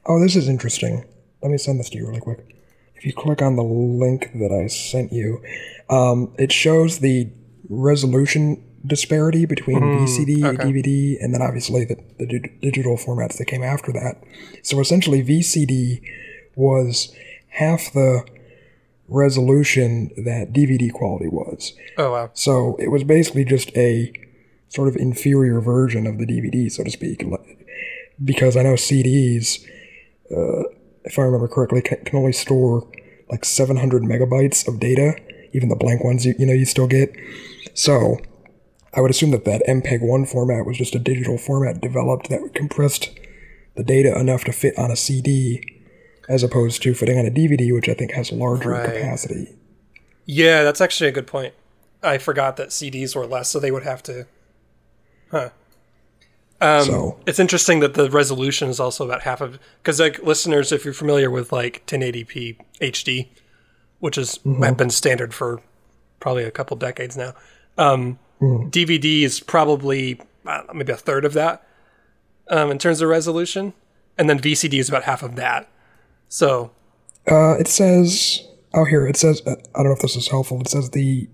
Oh, 0.07 0.19
this 0.19 0.35
is 0.35 0.49
interesting. 0.49 1.05
Let 1.43 1.51
me 1.51 1.59
send 1.59 1.79
this 1.79 1.91
to 1.91 1.99
you 1.99 2.07
really 2.07 2.19
quick. 2.19 2.56
If 2.97 3.05
you 3.05 3.13
click 3.13 3.41
on 3.41 3.55
the 3.55 3.63
link 3.63 4.31
that 4.35 4.51
I 4.51 4.67
sent 4.67 5.13
you, 5.13 5.41
um, 5.89 6.33
it 6.37 6.51
shows 6.51 6.99
the 6.99 7.29
resolution 7.69 8.63
disparity 8.85 9.45
between 9.45 9.79
mm, 9.79 9.99
VCD, 9.99 10.43
okay. 10.43 10.63
DVD, 10.63 11.23
and 11.23 11.33
then 11.33 11.41
obviously 11.41 11.85
the, 11.85 11.95
the 12.17 12.49
digital 12.61 12.97
formats 12.97 13.37
that 13.37 13.45
came 13.45 13.63
after 13.63 13.91
that. 13.93 14.23
So 14.63 14.79
essentially, 14.79 15.23
VCD 15.23 16.01
was 16.55 17.13
half 17.49 17.91
the 17.93 18.25
resolution 19.07 20.11
that 20.17 20.53
DVD 20.53 20.91
quality 20.91 21.27
was. 21.27 21.73
Oh, 21.97 22.11
wow. 22.11 22.31
So 22.33 22.75
it 22.77 22.89
was 22.89 23.03
basically 23.03 23.45
just 23.45 23.75
a 23.77 24.11
sort 24.69 24.87
of 24.87 24.95
inferior 24.95 25.61
version 25.61 26.07
of 26.07 26.17
the 26.17 26.25
DVD, 26.25 26.71
so 26.71 26.83
to 26.83 26.91
speak. 26.91 27.23
Because 28.23 28.57
I 28.57 28.63
know 28.63 28.73
CDs, 28.73 29.65
uh, 30.31 30.63
if 31.07 31.17
I 31.17 31.23
remember 31.23 31.47
correctly, 31.47 31.81
can, 31.81 32.03
can 32.05 32.17
only 32.17 32.33
store 32.33 32.87
like 33.29 33.45
700 33.45 34.03
megabytes 34.03 34.67
of 34.67 34.79
data, 34.79 35.15
even 35.53 35.69
the 35.69 35.75
blank 35.75 36.03
ones 36.03 36.25
you, 36.25 36.35
you 36.37 36.45
know 36.45 36.53
you 36.53 36.65
still 36.65 36.87
get. 36.87 37.13
So 37.73 38.17
I 38.93 39.01
would 39.01 39.11
assume 39.11 39.31
that 39.31 39.45
that 39.45 39.63
MPEG 39.67 40.01
1 40.01 40.25
format 40.25 40.65
was 40.65 40.77
just 40.77 40.95
a 40.95 40.99
digital 40.99 41.37
format 41.37 41.81
developed 41.81 42.29
that 42.29 42.53
compressed 42.53 43.09
the 43.75 43.83
data 43.83 44.17
enough 44.17 44.43
to 44.45 44.51
fit 44.51 44.77
on 44.77 44.91
a 44.91 44.95
CD 44.95 45.63
as 46.27 46.43
opposed 46.43 46.81
to 46.83 46.93
fitting 46.93 47.17
on 47.17 47.25
a 47.25 47.31
DVD, 47.31 47.73
which 47.73 47.87
I 47.87 47.93
think 47.93 48.11
has 48.11 48.31
larger 48.31 48.69
right. 48.69 48.85
capacity. 48.85 49.55
Yeah, 50.25 50.63
that's 50.63 50.81
actually 50.81 51.09
a 51.09 51.13
good 51.13 51.27
point. 51.27 51.53
I 52.03 52.17
forgot 52.17 52.57
that 52.57 52.69
CDs 52.69 53.15
were 53.15 53.25
less, 53.25 53.49
so 53.49 53.59
they 53.59 53.71
would 53.71 53.83
have 53.83 54.03
to. 54.03 54.25
Huh. 55.31 55.49
Um, 56.59 56.83
so 56.85 57.19
it's 57.27 57.39
interesting 57.39 57.81
that 57.81 57.93
the 57.93 58.09
resolution 58.09 58.69
is 58.69 58.79
also 58.79 59.05
about 59.05 59.21
half 59.21 59.41
of 59.41 59.59
because 59.77 59.99
like 59.99 60.23
listeners, 60.23 60.71
if 60.71 60.85
you're 60.85 60.93
familiar 60.93 61.29
with 61.29 61.51
like 61.51 61.85
1080p 61.85 62.57
HD, 62.81 63.27
which 63.99 64.15
has 64.15 64.39
mm-hmm. 64.39 64.73
been 64.73 64.89
standard 64.89 65.33
for 65.33 65.61
probably 66.19 66.43
a 66.43 66.51
couple 66.51 66.75
decades 66.77 67.15
now, 67.15 67.33
um, 67.77 68.17
mm. 68.41 68.71
DVD 68.71 69.21
is 69.21 69.39
probably 69.39 70.19
know, 70.47 70.65
maybe 70.73 70.91
a 70.91 70.97
third 70.97 71.25
of 71.25 71.33
that 71.33 71.63
um, 72.49 72.71
in 72.71 72.77
terms 72.77 73.01
of 73.01 73.09
resolution, 73.09 73.73
and 74.17 74.29
then 74.29 74.39
VCD 74.39 74.79
is 74.79 74.89
about 74.89 75.03
half 75.03 75.23
of 75.23 75.35
that. 75.35 75.69
So, 76.29 76.71
uh, 77.29 77.55
it 77.59 77.67
says, 77.67 78.47
oh, 78.73 78.85
here, 78.85 79.05
it 79.07 79.17
says, 79.17 79.41
uh, 79.45 79.55
I 79.75 79.79
don't 79.79 79.87
know 79.87 79.91
if 79.91 80.01
this 80.01 80.15
is 80.15 80.29
helpful. 80.29 80.61
It 80.61 80.69
says 80.69 80.89
the 80.89 81.27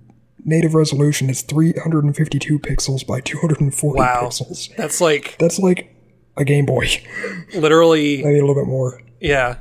native 0.46 0.74
resolution 0.74 1.30
is 1.30 1.42
352 1.42 2.60
pixels 2.60 3.06
by 3.06 3.22
240 3.22 4.00
wow. 4.00 4.22
pixels. 4.24 4.76
That's 4.76 5.02
like, 5.02 5.38
that's 5.40 5.60
like 5.60 5.96
a 6.38 6.46
Game 6.46 6.66
Boy. 6.66 6.88
Literally, 7.56 8.18
maybe 8.24 8.40
a 8.40 8.46
little 8.46 8.56
bit 8.56 8.68
more. 8.68 9.02
Yeah, 9.20 9.58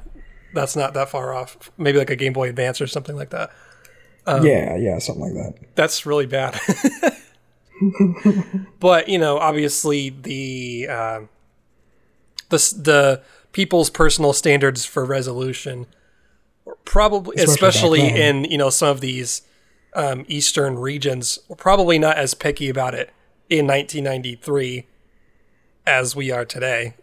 that's 0.55 0.77
not 0.77 0.95
that 0.95 1.09
far 1.09 1.35
off. 1.35 1.71
Maybe 1.79 1.99
like 1.99 2.11
a 2.11 2.17
Game 2.17 2.33
Boy 2.33 2.49
Advance 2.49 2.81
or 2.81 2.87
something 2.87 3.17
like 3.17 3.31
that. 3.31 3.51
Um, 4.27 4.47
yeah, 4.47 4.77
yeah, 4.77 4.99
something 4.99 5.23
like 5.23 5.35
that. 5.35 5.75
That's 5.75 6.07
really 6.07 6.27
bad. 6.27 6.59
but 8.81 9.09
you 9.09 9.19
know, 9.19 9.39
obviously 9.39 10.11
the 10.11 10.87
uh, 10.89 11.21
the 12.49 12.75
the 12.79 13.23
people's 13.53 13.91
personal 13.91 14.33
standards 14.33 14.85
for 14.85 15.05
resolution, 15.05 15.87
probably 16.85 17.37
especially, 17.37 18.01
especially 18.01 18.21
in 18.21 18.45
you 18.45 18.59
know 18.59 18.71
some 18.71 18.89
of 18.89 19.01
these 19.01 19.43
um, 19.95 20.25
eastern 20.29 20.79
regions, 20.79 21.39
were 21.49 21.57
probably 21.57 21.99
not 21.99 22.17
as 22.17 22.35
picky 22.35 22.69
about 22.69 22.95
it 22.95 23.11
in 23.49 23.67
1993 23.67 24.87
as 25.87 26.17
we 26.17 26.31
are 26.31 26.45
today 26.45 26.95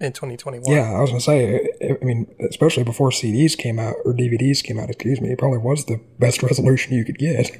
in 0.00 0.12
2021. 0.12 0.70
Yeah, 0.70 0.92
I 0.92 1.00
was 1.00 1.10
gonna 1.10 1.20
say. 1.20 1.68
I 1.82 2.04
mean, 2.04 2.26
especially 2.48 2.84
before 2.84 3.10
CDs 3.10 3.56
came 3.56 3.78
out 3.78 3.96
or 4.04 4.12
DVDs 4.12 4.62
came 4.62 4.78
out. 4.78 4.90
Excuse 4.90 5.20
me. 5.20 5.30
It 5.30 5.38
probably 5.38 5.58
was 5.58 5.84
the 5.86 6.00
best 6.18 6.42
resolution 6.42 6.94
you 6.94 7.04
could 7.04 7.18
get. 7.18 7.50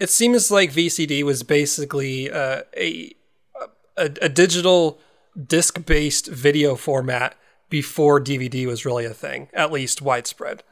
It 0.00 0.10
seems 0.10 0.50
like 0.50 0.72
VCD 0.72 1.22
was 1.22 1.42
basically 1.42 2.30
uh, 2.30 2.62
a, 2.76 3.14
a 3.96 4.04
a 4.20 4.28
digital 4.28 4.98
disc 5.46 5.84
based 5.86 6.26
video 6.26 6.74
format 6.74 7.36
before 7.70 8.20
DVD 8.20 8.66
was 8.66 8.84
really 8.84 9.06
a 9.06 9.14
thing, 9.14 9.48
at 9.54 9.72
least 9.72 10.02
widespread. 10.02 10.62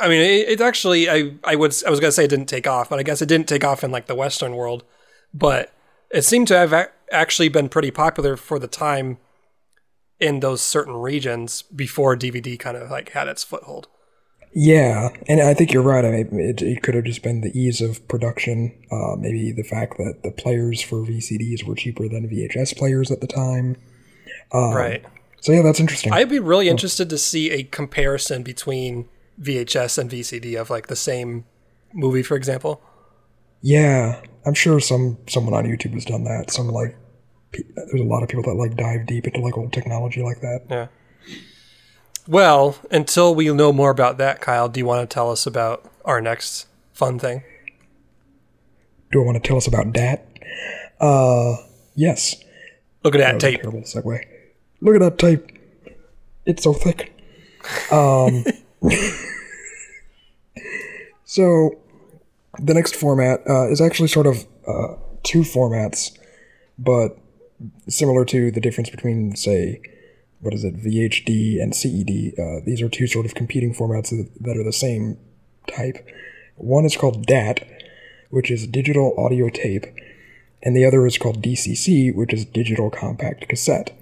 I 0.00 0.08
mean, 0.08 0.20
it, 0.20 0.48
it, 0.48 0.60
actually, 0.60 1.10
I, 1.10 1.34
I 1.44 1.56
would, 1.56 1.74
I 1.86 1.90
was 1.90 2.00
gonna 2.00 2.12
say 2.12 2.24
it 2.24 2.30
didn't 2.30 2.48
take 2.48 2.66
off, 2.66 2.88
but 2.88 2.98
I 2.98 3.02
guess 3.02 3.20
it 3.20 3.26
didn't 3.26 3.48
take 3.48 3.64
off 3.64 3.82
in 3.82 3.90
like 3.90 4.06
the 4.06 4.14
Western 4.14 4.54
world, 4.54 4.84
but 5.34 5.72
it 6.10 6.22
seemed 6.22 6.48
to 6.48 6.56
have 6.56 6.72
a- 6.72 6.90
actually 7.10 7.48
been 7.48 7.68
pretty 7.68 7.90
popular 7.90 8.36
for 8.36 8.58
the 8.58 8.68
time 8.68 9.18
in 10.20 10.40
those 10.40 10.60
certain 10.60 10.94
regions 10.94 11.62
before 11.62 12.16
DVD 12.16 12.58
kind 12.58 12.76
of 12.76 12.90
like 12.90 13.10
had 13.10 13.28
its 13.28 13.44
foothold. 13.44 13.88
Yeah, 14.54 15.10
and 15.26 15.40
I 15.40 15.54
think 15.54 15.72
you're 15.72 15.82
right. 15.82 16.04
I 16.04 16.10
mean, 16.10 16.40
it, 16.40 16.62
it 16.62 16.82
could 16.82 16.94
have 16.94 17.04
just 17.04 17.22
been 17.22 17.42
the 17.42 17.56
ease 17.58 17.80
of 17.80 18.06
production, 18.08 18.72
uh, 18.90 19.14
maybe 19.18 19.52
the 19.52 19.62
fact 19.62 19.98
that 19.98 20.22
the 20.22 20.30
players 20.30 20.80
for 20.80 20.98
VCDs 21.02 21.64
were 21.64 21.74
cheaper 21.74 22.08
than 22.08 22.28
VHS 22.28 22.76
players 22.76 23.10
at 23.10 23.20
the 23.20 23.26
time. 23.26 23.76
Um, 24.52 24.72
right. 24.72 25.04
So 25.40 25.52
yeah, 25.52 25.62
that's 25.62 25.80
interesting. 25.80 26.12
I'd 26.12 26.30
be 26.30 26.38
really 26.38 26.68
interested 26.68 27.10
to 27.10 27.18
see 27.18 27.50
a 27.50 27.62
comparison 27.62 28.42
between 28.42 29.08
VHS 29.40 29.98
and 29.98 30.10
VCD 30.10 30.60
of 30.60 30.70
like 30.70 30.88
the 30.88 30.96
same 30.96 31.44
movie, 31.92 32.22
for 32.22 32.36
example. 32.36 32.82
Yeah, 33.60 34.20
I'm 34.46 34.54
sure 34.54 34.80
some 34.80 35.18
someone 35.28 35.54
on 35.54 35.64
YouTube 35.64 35.94
has 35.94 36.04
done 36.04 36.24
that. 36.24 36.50
Some 36.50 36.68
like 36.68 36.96
there's 37.52 38.00
a 38.00 38.04
lot 38.04 38.22
of 38.22 38.28
people 38.28 38.44
that 38.44 38.54
like 38.54 38.76
dive 38.76 39.06
deep 39.06 39.26
into 39.26 39.40
like 39.40 39.56
old 39.56 39.72
technology 39.72 40.22
like 40.22 40.40
that. 40.40 40.62
Yeah. 40.70 40.86
Well, 42.26 42.76
until 42.90 43.34
we 43.34 43.48
know 43.52 43.72
more 43.72 43.90
about 43.90 44.18
that, 44.18 44.40
Kyle, 44.40 44.68
do 44.68 44.78
you 44.78 44.86
want 44.86 45.08
to 45.08 45.12
tell 45.12 45.30
us 45.30 45.46
about 45.46 45.90
our 46.04 46.20
next 46.20 46.66
fun 46.92 47.18
thing? 47.18 47.42
Do 49.10 49.22
I 49.22 49.24
want 49.24 49.42
to 49.42 49.48
tell 49.48 49.56
us 49.56 49.66
about 49.66 49.94
that? 49.94 50.26
Uh, 51.00 51.56
yes. 51.94 52.36
Look 53.02 53.14
at 53.14 53.18
that, 53.18 53.32
that 53.32 53.40
tape. 53.40 53.62
terrible 53.62 53.80
segue. 53.80 54.20
Look 54.82 54.94
at 54.96 55.00
that 55.00 55.18
tape. 55.18 55.58
It's 56.44 56.64
so 56.64 56.74
thick. 56.74 57.14
Um, 57.90 58.44
so 61.24 61.78
the 62.58 62.74
next 62.74 62.96
format 62.96 63.40
uh, 63.48 63.70
is 63.70 63.80
actually 63.80 64.08
sort 64.08 64.26
of 64.26 64.46
uh, 64.66 64.94
two 65.22 65.40
formats, 65.40 66.16
but 66.78 67.16
similar 67.88 68.24
to 68.26 68.50
the 68.50 68.60
difference 68.60 68.90
between, 68.90 69.34
say, 69.36 69.80
what 70.40 70.54
is 70.54 70.64
it, 70.64 70.76
VHD 70.76 71.60
and 71.60 71.74
CED. 71.74 72.34
Uh, 72.38 72.60
these 72.64 72.80
are 72.80 72.88
two 72.88 73.06
sort 73.06 73.26
of 73.26 73.34
competing 73.34 73.74
formats 73.74 74.10
that 74.40 74.56
are 74.56 74.64
the 74.64 74.72
same 74.72 75.18
type. 75.66 76.06
One 76.56 76.84
is 76.84 76.96
called 76.96 77.26
DAT, 77.26 77.66
which 78.30 78.50
is 78.50 78.66
digital 78.66 79.14
audio 79.18 79.48
tape, 79.48 79.86
and 80.62 80.76
the 80.76 80.84
other 80.84 81.06
is 81.06 81.18
called 81.18 81.42
DCC, 81.42 82.14
which 82.14 82.32
is 82.32 82.44
digital 82.44 82.90
compact 82.90 83.48
cassette. 83.48 83.96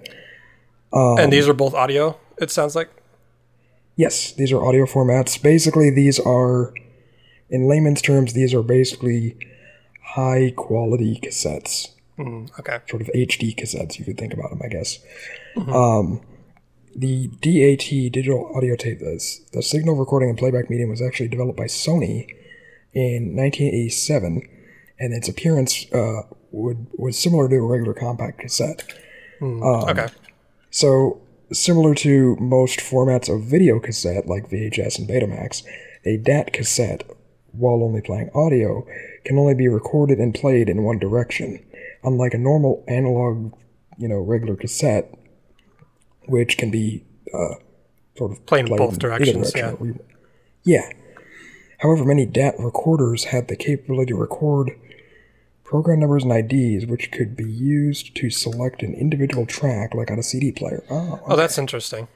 Um, 0.93 1.19
and 1.19 1.33
these 1.33 1.49
are 1.49 1.55
both 1.55 1.75
audio, 1.75 2.19
it 2.39 2.51
sounds 2.51 2.75
like? 2.75 2.91
Yes, 3.97 4.33
these 4.33 4.53
are 4.53 4.65
audio 4.65 4.85
formats. 4.85 5.43
Basically, 5.43 5.91
these 5.91 6.21
are, 6.21 6.75
in 7.49 7.67
layman's 7.67 8.03
terms, 8.03 8.35
these 8.35 8.53
are 8.53 8.63
basically 8.63 9.37
high 10.03 10.53
quality 10.55 11.19
cassettes. 11.23 11.89
Mm, 12.19 12.51
okay. 12.59 12.81
Sort 12.89 13.03
of 13.03 13.09
HD 13.09 13.55
cassettes, 13.57 13.99
you 13.99 14.05
could 14.05 14.19
think 14.19 14.35
about 14.35 14.51
them, 14.51 14.61
I 14.63 14.69
guess. 14.69 14.99
Mm-hmm. 15.57 15.73
Um, 15.73 16.21
the 16.95 17.29
DAT 17.29 18.13
digital 18.13 18.51
audio 18.55 18.77
tape, 18.77 19.01
this, 19.01 19.41
the 19.53 19.63
signal 19.63 19.97
recording 19.97 20.31
and 20.31 20.39
playback 20.39 20.71
medium, 20.71 20.91
was 20.91 21.03
actually 21.03 21.29
developed 21.29 21.59
by 21.59 21.65
Sony 21.65 22.29
in 22.93 23.37
1987, 23.37 24.49
and 24.99 25.13
its 25.13 25.29
appearance 25.29 25.91
uh, 25.93 26.23
would 26.53 26.87
was 26.95 27.19
similar 27.19 27.49
to 27.49 27.57
a 27.57 27.61
regular 27.67 27.93
compact 27.93 28.41
cassette. 28.41 28.85
Mm, 29.41 29.63
um, 29.63 29.89
okay. 29.91 30.09
So 30.71 31.21
similar 31.53 31.95
to 31.97 32.37
most 32.37 32.81
formats 32.81 33.33
of 33.33 33.45
video 33.45 33.79
cassette, 33.79 34.27
like 34.27 34.51
VHS 34.51 34.99
and 34.99 35.09
Betamax, 35.09 35.65
a 36.05 36.17
DAT 36.17 36.53
cassette, 36.53 37.05
while 37.53 37.83
only 37.83 38.01
playing 38.01 38.31
audio, 38.35 38.87
can 39.25 39.39
only 39.39 39.55
be 39.55 39.69
recorded 39.69 40.19
and 40.19 40.35
played 40.35 40.69
in 40.69 40.85
one 40.85 40.99
direction, 40.99 41.65
unlike 42.03 42.35
a 42.35 42.39
normal 42.39 42.85
analog, 42.89 43.53
you 43.99 44.09
know, 44.09 44.19
regular 44.19 44.57
cassette, 44.57 45.13
which 46.27 46.59
can 46.59 46.71
be 46.71 47.05
uh, 47.33 47.55
sort 48.17 48.33
of 48.33 48.45
played 48.47 48.69
in 48.69 48.77
both 48.77 48.99
directions. 48.99 49.53
Direction 49.53 50.01
yeah. 50.65 50.81
yeah. 50.81 50.93
However, 51.79 52.05
many 52.05 52.27
DAT 52.27 52.55
recorders 52.59 53.25
had 53.25 53.49
the 53.49 53.57
capability 53.57 54.13
to 54.13 54.17
record 54.17 54.73
program 55.67 55.99
numbers 55.99 56.23
and 56.23 56.33
IDs, 56.33 56.87
which 56.87 57.11
could 57.11 57.37
be 57.37 57.51
used 57.51 58.15
to 58.15 58.31
select 58.31 58.83
an 58.83 58.95
individual 58.95 59.45
track, 59.45 59.95
like 59.95 60.11
on 60.11 60.19
a 60.19 60.23
CD 60.23 60.53
player. 60.53 60.85
Oh, 60.89 60.97
oh 60.97 61.15
okay. 61.15 61.23
oh 61.27 61.37
that's 61.37 61.59
interesting. 61.59 62.09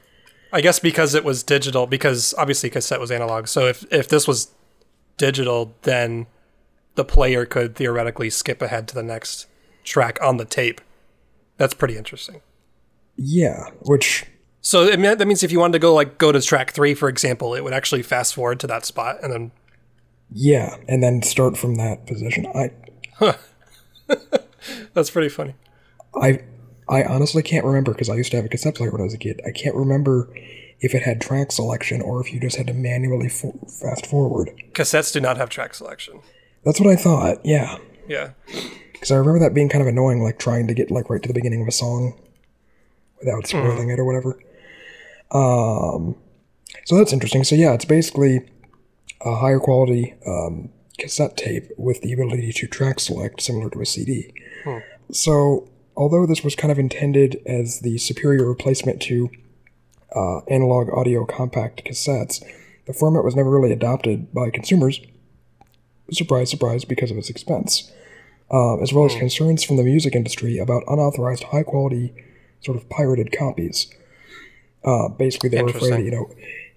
I 0.53 0.61
guess 0.61 0.79
because 0.79 1.13
it 1.13 1.23
was 1.23 1.43
digital, 1.43 1.85
because 1.85 2.33
obviously 2.37 2.69
cassette 2.69 2.99
was 2.99 3.11
analog. 3.11 3.47
So 3.47 3.67
if 3.67 3.85
if 3.91 4.07
this 4.07 4.27
was 4.27 4.51
digital, 5.17 5.75
then 5.81 6.27
the 6.95 7.05
player 7.05 7.45
could 7.45 7.75
theoretically 7.75 8.29
skip 8.29 8.61
ahead 8.61 8.87
to 8.89 8.95
the 8.95 9.03
next 9.03 9.47
track 9.83 10.17
on 10.21 10.37
the 10.37 10.45
tape. 10.45 10.81
That's 11.57 11.73
pretty 11.73 11.97
interesting. 11.97 12.41
Yeah, 13.17 13.69
which 13.81 14.25
so 14.61 14.83
it 14.83 14.97
that 15.01 15.27
means 15.27 15.43
if 15.43 15.51
you 15.51 15.59
wanted 15.59 15.73
to 15.73 15.79
go 15.79 15.93
like 15.93 16.17
go 16.17 16.31
to 16.31 16.41
track 16.41 16.71
three, 16.71 16.93
for 16.93 17.09
example, 17.09 17.53
it 17.53 17.63
would 17.63 17.73
actually 17.73 18.01
fast 18.01 18.33
forward 18.33 18.59
to 18.61 18.67
that 18.67 18.85
spot 18.85 19.17
and 19.21 19.33
then. 19.33 19.51
Yeah, 20.33 20.77
and 20.87 21.03
then 21.03 21.21
start 21.21 21.57
from 21.57 21.75
that 21.75 22.07
position. 22.07 22.47
I. 22.55 22.71
Huh. 23.15 23.33
That's 24.93 25.09
pretty 25.09 25.29
funny. 25.29 25.55
I 26.15 26.41
I 26.89 27.03
honestly 27.03 27.41
can't 27.41 27.65
remember 27.65 27.93
because 27.93 28.09
I 28.09 28.15
used 28.15 28.31
to 28.31 28.37
have 28.37 28.45
a 28.45 28.49
cassette 28.49 28.75
player 28.75 28.91
when 28.91 29.01
I 29.01 29.05
was 29.05 29.13
a 29.13 29.17
kid. 29.17 29.41
I 29.47 29.51
can't 29.51 29.75
remember 29.75 30.29
if 30.81 30.95
it 30.95 31.03
had 31.03 31.21
track 31.21 31.51
selection 31.51 32.01
or 32.01 32.19
if 32.21 32.33
you 32.33 32.39
just 32.39 32.57
had 32.57 32.67
to 32.67 32.73
manually 32.73 33.29
fast 33.29 34.05
forward. 34.05 34.51
Cassettes 34.73 35.13
do 35.13 35.21
not 35.21 35.37
have 35.37 35.49
track 35.49 35.73
selection. 35.73 36.19
That's 36.65 36.79
what 36.79 36.89
I 36.89 36.95
thought. 36.95 37.45
Yeah. 37.45 37.77
Yeah. 38.07 38.31
Because 38.91 39.11
I 39.11 39.15
remember 39.15 39.39
that 39.39 39.53
being 39.53 39.69
kind 39.69 39.81
of 39.81 39.87
annoying, 39.87 40.21
like 40.21 40.39
trying 40.39 40.67
to 40.67 40.73
get 40.73 40.91
like 40.91 41.09
right 41.09 41.21
to 41.21 41.27
the 41.27 41.33
beginning 41.33 41.61
of 41.61 41.67
a 41.67 41.71
song 41.71 42.19
without 43.19 43.47
spoiling 43.47 43.87
mm. 43.87 43.93
it 43.93 43.99
or 43.99 44.05
whatever. 44.05 44.39
Um, 45.31 46.15
so 46.85 46.97
that's 46.97 47.13
interesting. 47.13 47.43
So 47.43 47.55
yeah, 47.55 47.73
it's 47.73 47.85
basically 47.85 48.41
a 49.21 49.35
higher 49.35 49.59
quality 49.59 50.15
um, 50.25 50.69
cassette 51.01 51.35
tape 51.35 51.71
with 51.77 52.01
the 52.01 52.13
ability 52.13 52.53
to 52.53 52.67
track 52.67 52.99
select, 52.99 53.41
similar 53.41 53.69
to 53.71 53.81
a 53.81 53.85
CD. 53.85 54.33
Hmm. 54.63 54.77
So 55.11 55.67
although 55.97 56.25
this 56.25 56.43
was 56.43 56.55
kind 56.55 56.71
of 56.71 56.79
intended 56.79 57.41
as 57.45 57.79
the 57.79 57.97
superior 57.97 58.47
replacement 58.47 59.01
to 59.03 59.29
uh, 60.15 60.39
analog 60.49 60.89
audio 60.93 61.25
compact 61.25 61.83
cassettes, 61.83 62.43
the 62.85 62.93
format 62.93 63.23
was 63.23 63.35
never 63.35 63.49
really 63.49 63.71
adopted 63.71 64.33
by 64.33 64.49
consumers. 64.49 65.01
Surprise, 66.11 66.49
surprise, 66.49 66.85
because 66.85 67.09
of 67.09 67.17
its 67.17 67.29
expense, 67.29 67.91
uh, 68.51 68.77
as 68.77 68.93
well 68.93 69.05
as 69.05 69.13
hmm. 69.13 69.19
concerns 69.19 69.63
from 69.63 69.77
the 69.77 69.83
music 69.83 70.15
industry 70.15 70.57
about 70.59 70.83
unauthorized, 70.87 71.43
high 71.45 71.63
quality, 71.63 72.13
sort 72.59 72.77
of 72.77 72.87
pirated 72.89 73.31
copies. 73.31 73.87
Uh, 74.83 75.07
basically, 75.09 75.49
they 75.49 75.61
were 75.61 75.69
afraid, 75.69 76.05
you 76.05 76.11
know, 76.11 76.29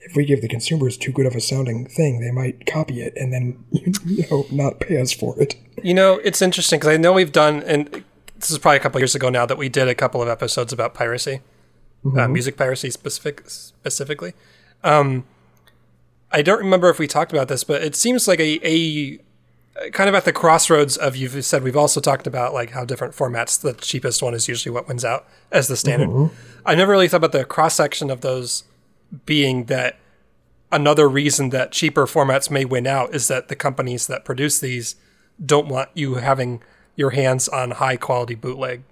if 0.05 0.15
we 0.15 0.25
give 0.25 0.43
the 0.43 0.49
consumers 0.49 0.97
too 0.97 1.13
good 1.13 1.27
of 1.27 1.35
a 1.35 1.41
sounding 1.41 1.87
thing, 1.87 2.21
they 2.21 2.31
might 2.31 2.67
copy 2.67 3.01
it 3.01 3.15
and 3.17 3.33
then, 3.33 3.65
you 3.71 4.25
know, 4.31 4.47
not 4.51 4.81
pay 4.81 5.01
us 5.01 5.13
for 5.13 5.39
it. 5.41 5.57
You 5.83 5.95
know, 5.95 6.21
it's 6.25 6.43
interesting 6.43 6.79
because 6.79 6.93
I 6.93 6.97
know 6.97 7.13
we've 7.13 7.33
done, 7.33 7.63
and 7.63 8.05
this 8.37 8.51
is 8.51 8.59
probably 8.59 8.77
a 8.77 8.81
couple 8.81 9.01
years 9.01 9.15
ago 9.15 9.31
now 9.31 9.47
that 9.47 9.59
we 9.59 9.69
did 9.69 9.89
a 9.89 9.95
couple 9.95 10.23
of 10.23 10.29
episodes 10.29 10.73
about 10.73 10.95
piracy, 10.95 11.41
uh, 12.05 12.09
mm-hmm. 12.09 12.19
uh, 12.19 12.29
music 12.29 12.57
piracy 12.57 12.91
specific 12.91 13.43
specifically. 13.49 14.35
Um, 14.83 15.25
I 16.31 16.43
don't 16.43 16.59
remember 16.59 16.91
if 16.91 16.99
we 16.99 17.07
talked 17.07 17.33
about 17.33 17.49
this, 17.49 17.65
but 17.65 17.83
it 17.83 17.95
seems 17.97 18.29
like 18.29 18.41
a, 18.41 18.61
a 18.67 19.21
kind 19.93 20.09
of 20.09 20.15
at 20.15 20.25
the 20.25 20.33
crossroads 20.33 20.97
of 20.97 21.17
you've 21.17 21.45
said 21.45 21.63
we've 21.63 21.77
also 21.77 22.01
talked 22.01 22.27
about 22.27 22.53
like 22.53 22.71
how 22.71 22.85
different 22.85 23.15
formats 23.15 23.61
the 23.61 23.73
cheapest 23.73 24.23
one 24.23 24.35
is 24.35 24.47
usually 24.47 24.73
what 24.73 24.87
wins 24.87 25.05
out 25.05 25.27
as 25.51 25.67
the 25.67 25.77
standard 25.77 26.09
mm-hmm. 26.09 26.35
i 26.65 26.77
never 26.77 26.93
really 26.93 27.09
thought 27.09 27.17
about 27.17 27.33
the 27.33 27.45
cross 27.45 27.75
section 27.75 28.09
of 28.09 28.21
those 28.21 28.63
being 29.27 29.65
that 29.67 29.99
another 30.73 31.09
reason 31.09 31.51
that 31.51 31.73
cheaper 31.73 32.07
formats 32.07 32.51
may 32.51 32.65
win 32.65 32.87
out 32.87 33.15
is 33.15 33.29
that 33.29 33.49
the 33.49 33.57
companies 33.57 34.07
that 34.07 34.25
produce 34.25 34.59
these 34.61 34.97
don't 35.45 35.69
want 35.69 35.89
you 35.95 36.17
having 36.17 36.63
your 36.97 37.11
hands 37.11 37.49
on 37.49 37.73
high 37.73 37.97
quality 37.97 38.35
bootleg 38.35 38.83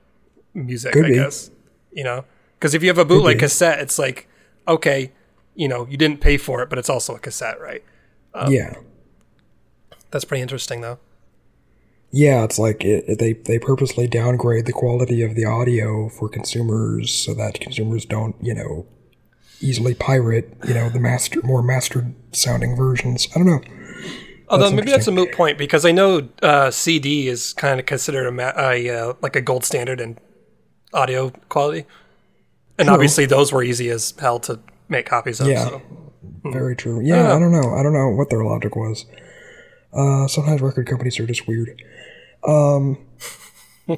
music 0.54 0.92
Could 0.92 1.06
i 1.06 1.08
be. 1.08 1.14
guess 1.14 1.50
you 1.92 2.04
know 2.04 2.24
because 2.58 2.74
if 2.74 2.82
you 2.82 2.88
have 2.88 2.98
a 2.98 3.04
bootleg 3.04 3.38
cassette 3.38 3.78
it's 3.80 3.98
like 3.98 4.28
okay 4.68 5.12
you 5.54 5.66
know 5.68 5.87
you 5.88 5.96
didn't 5.96 6.20
pay 6.20 6.37
for 6.37 6.62
it 6.62 6.68
but 6.68 6.78
it's 6.78 6.90
also 6.90 7.14
a 7.14 7.18
cassette 7.18 7.61
right 7.61 7.82
um, 8.35 8.52
yeah 8.52 8.74
that's 10.12 10.26
pretty 10.26 10.42
interesting, 10.42 10.82
though. 10.82 10.98
Yeah, 12.12 12.44
it's 12.44 12.58
like 12.58 12.85
it, 12.85 13.04
it, 13.08 13.18
they 13.18 13.32
they 13.32 13.58
purposely 13.58 14.06
downgrade 14.06 14.66
the 14.66 14.72
quality 14.72 15.22
of 15.22 15.35
the 15.35 15.46
audio 15.46 16.11
for 16.11 16.28
consumers 16.28 17.11
so 17.11 17.35
that 17.35 17.58
consumers 17.58 18.04
don't, 18.04 18.37
you 18.40 18.54
know, 18.54 18.87
easily 19.62 19.94
pirate, 19.94 20.57
you 20.66 20.75
know, 20.75 20.88
the 20.88 21.01
master 21.01 21.40
more 21.42 21.62
mastered 21.62 22.14
sounding 22.33 22.77
versions. 22.77 23.29
I 23.35 23.38
don't 23.38 23.46
know. 23.46 23.61
Although 24.48 24.64
that's 24.64 24.75
maybe 24.75 24.90
that's 24.90 25.07
a 25.07 25.12
moot 25.12 25.33
point 25.33 25.57
because 25.57 25.87
I 25.87 25.92
know 25.92 26.29
uh, 26.42 26.70
CD 26.70 27.29
is 27.29 27.55
kind 27.55 27.81
of 27.81 27.87
considered 27.87 28.27
a, 28.27 28.33
ma- 28.33 28.53
a 28.57 28.90
uh, 28.90 29.14
like 29.22 29.35
a 29.35 29.40
gold 29.40 29.64
standard 29.64 30.01
in 30.01 30.18
audio 30.92 31.31
quality, 31.48 31.87
and 32.79 32.87
true. 32.87 32.94
obviously 32.94 33.25
those 33.25 33.51
were 33.51 33.62
easy 33.62 33.88
as 33.88 34.12
hell 34.18 34.38
to 34.40 34.61
make 34.88 35.07
copies 35.07 35.40
of. 35.40 35.46
Yeah, 35.46 35.68
so. 35.68 35.83
very 36.44 36.77
true. 36.77 37.01
Yeah, 37.03 37.35
I 37.35 37.38
don't, 37.38 37.38
I 37.38 37.38
don't 37.38 37.53
know. 37.53 37.75
I 37.75 37.83
don't 37.83 37.94
know 37.94 38.11
what 38.11 38.29
their 38.29 38.44
logic 38.44 38.77
was. 38.77 39.07
Uh, 39.92 40.27
sometimes 40.29 40.61
record 40.61 40.87
companies 40.87 41.18
are 41.18 41.27
just 41.27 41.46
weird. 41.46 41.83
Um, 42.46 42.98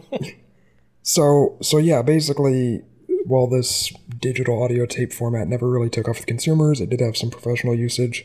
so 1.02 1.58
so 1.62 1.78
yeah, 1.78 2.02
basically, 2.02 2.82
while 3.24 3.46
this 3.46 3.92
digital 4.20 4.62
audio 4.62 4.86
tape 4.86 5.12
format 5.12 5.48
never 5.48 5.68
really 5.68 5.90
took 5.90 6.08
off 6.08 6.18
with 6.18 6.26
consumers, 6.26 6.80
it 6.80 6.90
did 6.90 7.00
have 7.00 7.16
some 7.16 7.30
professional 7.30 7.74
usage, 7.74 8.24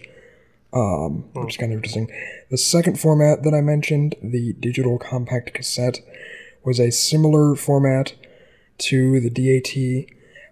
um, 0.74 1.24
which 1.34 1.54
is 1.54 1.58
kind 1.58 1.72
of 1.72 1.78
interesting. 1.78 2.12
The 2.52 2.58
second 2.58 3.00
format 3.00 3.44
that 3.44 3.54
I 3.54 3.62
mentioned, 3.62 4.16
the 4.22 4.54
digital 4.54 5.00
compact 5.00 5.54
cassette, 5.54 6.02
was 6.64 6.80
a 6.80 6.92
similar 6.92 7.56
format 7.56 8.14
to 8.80 9.20
the 9.20 9.30
DAT. 9.30 9.76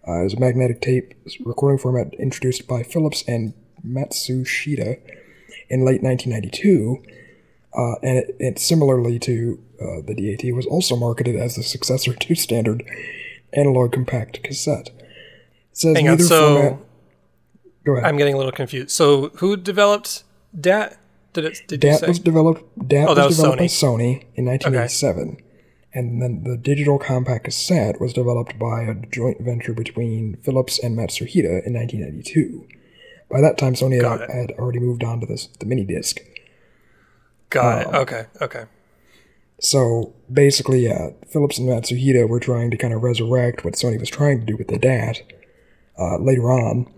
Uh, 0.07 0.21
it 0.21 0.23
was 0.23 0.33
a 0.33 0.39
magnetic 0.39 0.81
tape 0.81 1.13
recording 1.43 1.77
format 1.77 2.13
introduced 2.15 2.67
by 2.67 2.83
Philips 2.83 3.23
and 3.27 3.53
Matsushita 3.85 4.99
in 5.69 5.83
late 5.83 6.01
1992, 6.01 7.03
uh, 7.77 7.95
and 8.01 8.17
it, 8.17 8.35
it, 8.39 8.59
similarly 8.59 9.19
to 9.19 9.59
uh, 9.81 10.01
the 10.05 10.15
DAT 10.15 10.53
was 10.55 10.65
also 10.65 10.95
marketed 10.95 11.35
as 11.35 11.55
the 11.55 11.63
successor 11.63 12.13
to 12.13 12.35
standard 12.35 12.83
analog 13.53 13.91
compact 13.93 14.43
cassette. 14.43 14.89
It 14.89 15.77
says 15.77 15.95
Hang 15.95 16.09
on, 16.09 16.19
so 16.19 16.55
format, 16.55 16.79
Go 17.85 17.93
ahead. 17.93 18.05
I'm 18.05 18.17
getting 18.17 18.33
a 18.33 18.37
little 18.37 18.51
confused. 18.51 18.91
So 18.91 19.29
who 19.37 19.55
developed 19.57 20.23
DAT? 20.59 20.97
Did 21.33 21.45
it? 21.45 21.61
Did 21.67 21.83
you 21.83 21.91
DAT 21.91 22.07
was 22.07 22.19
developed. 22.19 22.63
DAT 22.87 23.07
Oh, 23.09 23.13
that 23.13 23.25
was 23.25 23.31
was 23.31 23.37
developed 23.37 23.59
by 23.59 23.65
Sony 23.65 24.23
in 24.35 24.45
1987, 24.45 25.29
Okay. 25.29 25.43
and 25.93 26.21
then 26.21 26.43
the 26.43 26.57
digital 26.57 26.97
compact 26.97 27.45
cassette 27.45 28.01
was 28.01 28.11
developed 28.13 28.57
by 28.57 28.81
a 28.83 28.95
joint 28.95 29.39
venture 29.41 29.73
between 29.73 30.37
Philips 30.43 30.79
and 30.79 30.97
Matsushita 30.97 31.65
in 31.65 31.73
1992. 31.73 32.67
By 33.29 33.41
that 33.41 33.57
time, 33.57 33.73
Sony 33.75 34.01
had, 34.01 34.29
had 34.31 34.51
already 34.57 34.79
moved 34.79 35.03
on 35.03 35.19
to 35.19 35.25
this 35.27 35.47
the 35.59 35.65
mini 35.65 35.83
disc. 35.83 36.19
Got 37.49 37.65
Oh. 37.65 37.79
it. 37.81 37.87
Um, 37.87 38.01
okay. 38.01 38.25
Okay. 38.41 38.63
So 39.59 40.13
basically, 40.31 40.85
yeah, 40.85 41.09
Philips 41.27 41.57
and 41.57 41.67
Matsushita 41.67 42.27
were 42.27 42.39
trying 42.39 42.69
to 42.71 42.77
kind 42.77 42.93
of 42.93 43.01
resurrect 43.01 43.65
what 43.65 43.73
Sony 43.73 43.99
was 43.99 44.09
trying 44.09 44.39
to 44.39 44.45
do 44.45 44.55
with 44.55 44.67
the 44.67 44.77
DAT 44.77 45.23
uh, 45.97 46.17
later 46.17 46.51
on, 46.51 46.91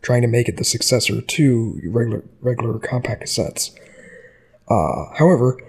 trying 0.00 0.22
to 0.22 0.28
make 0.28 0.48
it 0.48 0.56
the 0.56 0.64
successor 0.64 1.20
to 1.20 1.80
regular 1.84 2.24
regular 2.40 2.78
compact 2.78 3.24
cassettes. 3.24 3.72
Uh, 4.68 5.14
however, 5.16 5.60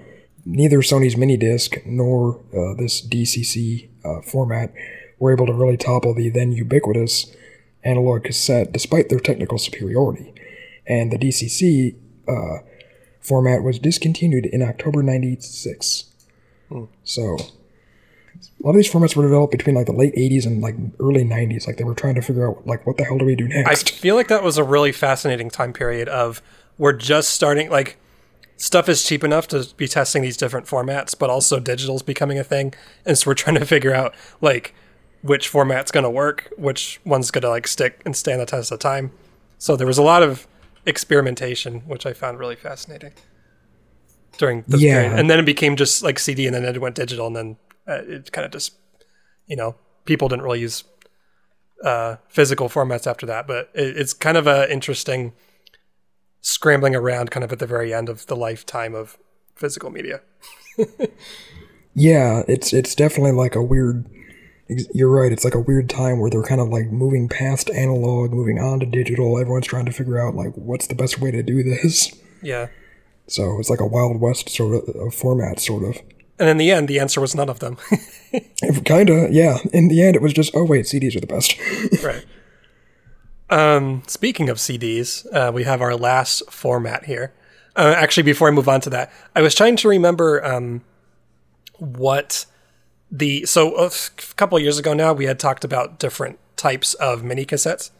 neither 0.45 0.79
Sony's 0.79 1.17
mini 1.17 1.35
disc 1.35 1.77
nor 1.85 2.39
uh, 2.55 2.75
this 2.75 3.05
DCC 3.05 3.89
uh, 4.05 4.21
format 4.21 4.73
were 5.19 5.33
able 5.33 5.45
to 5.47 5.53
really 5.53 5.77
topple 5.77 6.13
the 6.13 6.29
then 6.29 6.51
ubiquitous 6.51 7.35
analog 7.83 8.23
cassette, 8.23 8.71
despite 8.71 9.09
their 9.09 9.19
technical 9.19 9.57
superiority. 9.57 10.33
And 10.87 11.11
the 11.11 11.17
DCC 11.17 11.95
uh, 12.27 12.63
format 13.19 13.63
was 13.63 13.79
discontinued 13.79 14.45
in 14.45 14.61
October 14.61 15.03
'96. 15.03 16.10
Hmm. 16.71 16.85
So 17.03 17.37
a 18.63 18.65
lot 18.65 18.71
of 18.71 18.75
these 18.77 18.91
formats 18.91 19.15
were 19.15 19.23
developed 19.23 19.51
between 19.51 19.75
like 19.75 19.87
the 19.87 19.93
late 19.93 20.15
80s 20.15 20.45
and 20.45 20.61
like 20.61 20.75
early 20.99 21.23
90s. 21.23 21.67
Like 21.67 21.77
they 21.77 21.83
were 21.83 21.93
trying 21.93 22.15
to 22.15 22.21
figure 22.21 22.47
out 22.47 22.65
like 22.65 22.85
what 22.87 22.97
the 22.97 23.03
hell 23.03 23.17
do 23.17 23.25
we 23.25 23.35
do 23.35 23.47
next 23.47 23.91
I 23.91 23.95
feel 23.97 24.15
like 24.15 24.29
that 24.29 24.43
was 24.43 24.57
a 24.57 24.63
really 24.63 24.91
fascinating 24.91 25.49
time 25.49 25.73
period 25.73 26.07
of 26.07 26.41
we're 26.77 26.93
just 26.93 27.31
starting 27.31 27.69
like 27.69 27.97
stuff 28.55 28.87
is 28.87 29.03
cheap 29.03 29.23
enough 29.23 29.47
to 29.49 29.67
be 29.75 29.87
testing 29.87 30.21
these 30.21 30.37
different 30.37 30.67
formats, 30.67 31.17
but 31.17 31.29
also 31.29 31.59
digital's 31.59 32.03
becoming 32.03 32.39
a 32.39 32.43
thing. 32.43 32.73
And 33.05 33.17
so 33.17 33.29
we're 33.29 33.35
trying 33.35 33.57
to 33.57 33.65
figure 33.65 33.93
out 33.93 34.15
like 34.39 34.73
which 35.21 35.49
format's 35.49 35.91
gonna 35.91 36.09
work, 36.09 36.51
which 36.57 37.01
one's 37.03 37.31
gonna 37.31 37.49
like 37.49 37.67
stick 37.67 38.01
and 38.05 38.15
stand 38.15 38.39
the 38.39 38.45
test 38.45 38.71
of 38.71 38.79
time. 38.79 39.11
So 39.57 39.75
there 39.75 39.87
was 39.87 39.97
a 39.97 40.03
lot 40.03 40.23
of 40.23 40.47
experimentation, 40.85 41.81
which 41.81 42.05
I 42.05 42.13
found 42.13 42.39
really 42.39 42.55
fascinating 42.55 43.11
during 44.37 44.63
this 44.67 44.81
Yeah. 44.81 45.01
period. 45.01 45.19
And 45.19 45.29
then 45.29 45.39
it 45.39 45.45
became 45.45 45.75
just 45.75 46.03
like 46.03 46.19
CD 46.19 46.45
and 46.47 46.55
then 46.55 46.63
it 46.65 46.79
went 46.81 46.95
digital 46.95 47.27
and 47.27 47.35
then 47.35 47.57
uh, 47.87 48.01
it 48.07 48.31
kind 48.31 48.45
of 48.45 48.51
just 48.51 48.73
you 49.47 49.55
know, 49.55 49.75
people 50.05 50.29
didn't 50.29 50.43
really 50.43 50.61
use 50.61 50.83
uh, 51.83 52.15
physical 52.29 52.69
formats 52.69 53.05
after 53.07 53.25
that, 53.25 53.47
but 53.47 53.69
it, 53.73 53.97
it's 53.97 54.13
kind 54.13 54.37
of 54.37 54.47
a 54.47 54.71
interesting 54.71 55.33
scrambling 56.41 56.95
around 56.95 57.31
kind 57.31 57.43
of 57.43 57.51
at 57.51 57.59
the 57.59 57.67
very 57.67 57.93
end 57.93 58.07
of 58.07 58.25
the 58.27 58.35
lifetime 58.35 58.95
of 58.95 59.17
physical 59.55 59.89
media. 59.89 60.21
yeah, 61.95 62.43
it's 62.47 62.73
it's 62.73 62.95
definitely 62.95 63.33
like 63.33 63.55
a 63.55 63.61
weird. 63.63 64.05
You're 64.93 65.09
right. 65.09 65.33
It's 65.33 65.43
like 65.43 65.55
a 65.55 65.59
weird 65.59 65.89
time 65.89 66.19
where 66.19 66.29
they're 66.29 66.43
kind 66.43 66.61
of 66.61 66.69
like 66.69 66.89
moving 66.91 67.27
past 67.27 67.69
analog, 67.71 68.31
moving 68.31 68.57
on 68.57 68.79
to 68.79 68.85
digital. 68.85 69.37
Everyone's 69.37 69.67
trying 69.67 69.85
to 69.85 69.91
figure 69.91 70.17
out 70.17 70.33
like 70.33 70.53
what's 70.55 70.87
the 70.87 70.95
best 70.95 71.19
way 71.19 71.29
to 71.31 71.43
do 71.43 71.61
this. 71.63 72.11
Yeah. 72.41 72.67
So 73.27 73.59
it's 73.59 73.69
like 73.69 73.79
a 73.79 73.85
Wild 73.85 74.19
West 74.19 74.49
sort 74.49 74.75
of 74.75 74.95
uh, 74.95 75.09
format, 75.09 75.59
sort 75.59 75.83
of. 75.83 76.01
And 76.39 76.49
in 76.49 76.57
the 76.57 76.71
end, 76.71 76.87
the 76.87 76.99
answer 76.99 77.21
was 77.21 77.35
none 77.35 77.49
of 77.49 77.59
them. 77.59 77.77
Kinda, 78.85 79.29
yeah. 79.31 79.59
In 79.71 79.89
the 79.89 80.01
end, 80.01 80.15
it 80.15 80.21
was 80.21 80.33
just, 80.33 80.55
oh 80.55 80.65
wait, 80.65 80.85
CDs 80.85 81.15
are 81.15 81.19
the 81.19 81.27
best. 81.27 81.55
right. 82.03 82.25
Um, 83.49 84.01
speaking 84.07 84.49
of 84.49 84.57
CDs, 84.57 85.25
uh, 85.33 85.51
we 85.51 85.63
have 85.65 85.81
our 85.81 85.95
last 85.95 86.41
format 86.49 87.05
here. 87.05 87.33
Uh, 87.75 87.93
actually, 87.95 88.23
before 88.23 88.47
I 88.47 88.51
move 88.51 88.67
on 88.67 88.81
to 88.81 88.89
that, 88.89 89.11
I 89.35 89.41
was 89.41 89.53
trying 89.53 89.75
to 89.77 89.87
remember 89.87 90.43
um, 90.43 90.81
what 91.77 92.45
the 93.11 93.45
so 93.45 93.75
a 93.75 93.91
couple 94.35 94.57
years 94.57 94.79
ago 94.79 94.93
now 94.93 95.11
we 95.11 95.25
had 95.25 95.37
talked 95.37 95.65
about 95.65 95.99
different 95.99 96.39
types 96.55 96.93
of 96.95 97.23
mini 97.23 97.45
cassettes 97.45 97.91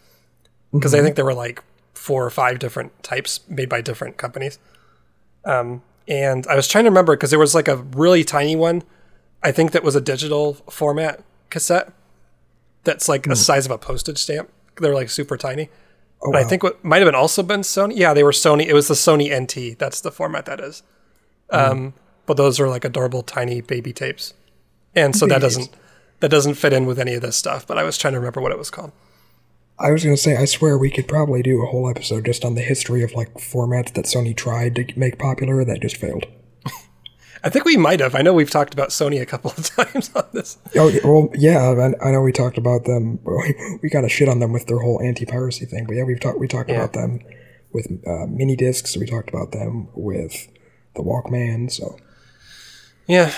because 0.72 0.94
I 0.94 1.02
think 1.02 1.16
there 1.16 1.26
were 1.26 1.34
like 1.34 1.62
four 1.94 2.26
or 2.26 2.30
five 2.30 2.60
different 2.60 3.04
types 3.04 3.42
made 3.50 3.68
by 3.68 3.82
different 3.82 4.18
companies. 4.18 4.58
Um, 5.46 5.82
and 6.08 6.46
I 6.48 6.56
was 6.56 6.68
trying 6.68 6.84
to 6.84 6.90
remember 6.90 7.16
because 7.16 7.30
there 7.30 7.40
was 7.40 7.56
like 7.56 7.68
a 7.68 7.78
really 7.78 8.24
tiny 8.24 8.56
one, 8.56 8.84
I 9.44 9.52
think 9.52 9.72
that 9.72 9.84
was 9.84 9.96
a 9.96 10.02
digital 10.02 10.56
format 10.70 11.24
cassette 11.50 11.92
that's 12.84 13.08
like 13.08 13.24
the 13.24 13.36
size 13.36 13.66
of 13.66 13.72
a 13.72 13.78
postage 13.78 14.18
stamp. 14.18 14.50
They're 14.78 14.96
like 14.96 15.10
super 15.10 15.38
tiny. 15.38 15.70
Oh, 16.24 16.32
But 16.32 16.42
I 16.42 16.44
think 16.44 16.64
what 16.64 16.84
might 16.84 16.98
have 17.02 17.08
been 17.08 17.16
also 17.16 17.44
been 17.44 17.62
Sony. 17.62 17.94
Yeah, 17.96 18.14
they 18.14 18.24
were 18.24 18.32
Sony. 18.32 18.66
It 18.66 18.74
was 18.74 18.88
the 18.88 18.94
Sony 18.94 19.30
NT. 19.32 19.78
That's 19.78 20.02
the 20.02 20.12
format 20.12 20.46
that 20.46 20.60
is. 20.60 20.84
Um, 21.50 21.94
but 22.26 22.38
those 22.38 22.60
are 22.60 22.68
like 22.70 22.86
adorable 22.86 23.24
tiny 23.24 23.62
baby 23.62 23.92
tapes, 23.92 24.34
and 24.96 25.16
so 25.16 25.26
that 25.28 25.42
doesn't 25.42 25.70
that 26.22 26.30
doesn't 26.30 26.54
fit 26.54 26.72
in 26.74 26.86
with 26.86 27.00
any 27.00 27.14
of 27.16 27.22
this 27.22 27.36
stuff. 27.36 27.68
But 27.68 27.78
I 27.78 27.84
was 27.84 27.98
trying 27.98 28.14
to 28.14 28.20
remember 28.20 28.40
what 28.40 28.52
it 28.52 28.58
was 28.58 28.70
called. 28.70 28.92
I 29.82 29.92
was 29.92 30.04
gonna 30.04 30.18
say, 30.18 30.36
I 30.38 30.46
swear 30.46 30.78
we 30.78 30.90
could 30.92 31.08
probably 31.08 31.42
do 31.42 31.62
a 31.64 31.66
whole 31.68 31.90
episode 31.90 32.26
just 32.26 32.46
on 32.46 32.56
the 32.56 32.62
history 32.62 33.04
of 33.04 33.14
like 33.14 33.34
formats 33.36 33.94
that 33.94 34.06
Sony 34.06 34.36
tried 34.36 34.76
to 34.76 34.86
make 35.00 35.18
popular 35.20 35.64
that 35.66 35.82
just 35.82 35.98
failed. 35.98 36.26
I 37.44 37.50
think 37.50 37.66
we 37.66 37.76
might 37.78 38.00
have. 38.00 38.14
I 38.14 38.22
know 38.22 38.34
we've 38.34 38.50
talked 38.52 38.74
about 38.74 38.90
Sony 38.90 39.20
a 39.22 39.26
couple 39.26 39.52
of 39.52 39.66
times 39.76 40.12
on 40.16 40.26
this. 40.34 40.58
Oh 40.76 40.88
yeah, 40.90 41.00
well, 41.04 41.30
yeah. 41.34 41.92
I, 42.02 42.08
I 42.08 42.12
know 42.12 42.22
we 42.22 42.32
talked 42.32 42.58
about 42.58 42.86
them. 42.86 43.20
We 43.82 43.90
kind 43.90 44.06
of 44.06 44.12
shit 44.12 44.30
on 44.30 44.40
them 44.40 44.54
with 44.54 44.68
their 44.68 44.80
whole 44.80 45.02
anti-piracy 45.02 45.66
thing, 45.66 45.86
but 45.88 45.96
yeah, 45.96 46.04
we've 46.04 46.20
talked 46.20 46.40
we 46.40 46.48
talked 46.48 46.70
Yeah. 46.70 46.76
about 46.78 46.94
them 46.94 47.20
with 47.74 47.88
uh, 48.06 48.28
mini 48.30 48.56
discs. 48.56 48.96
We 48.98 49.06
talked 49.08 49.30
about 49.30 49.52
them 49.52 49.88
with 49.96 50.48
the 50.96 51.02
Walkman. 51.02 51.72
So 51.72 51.98
Yeah. 53.08 53.32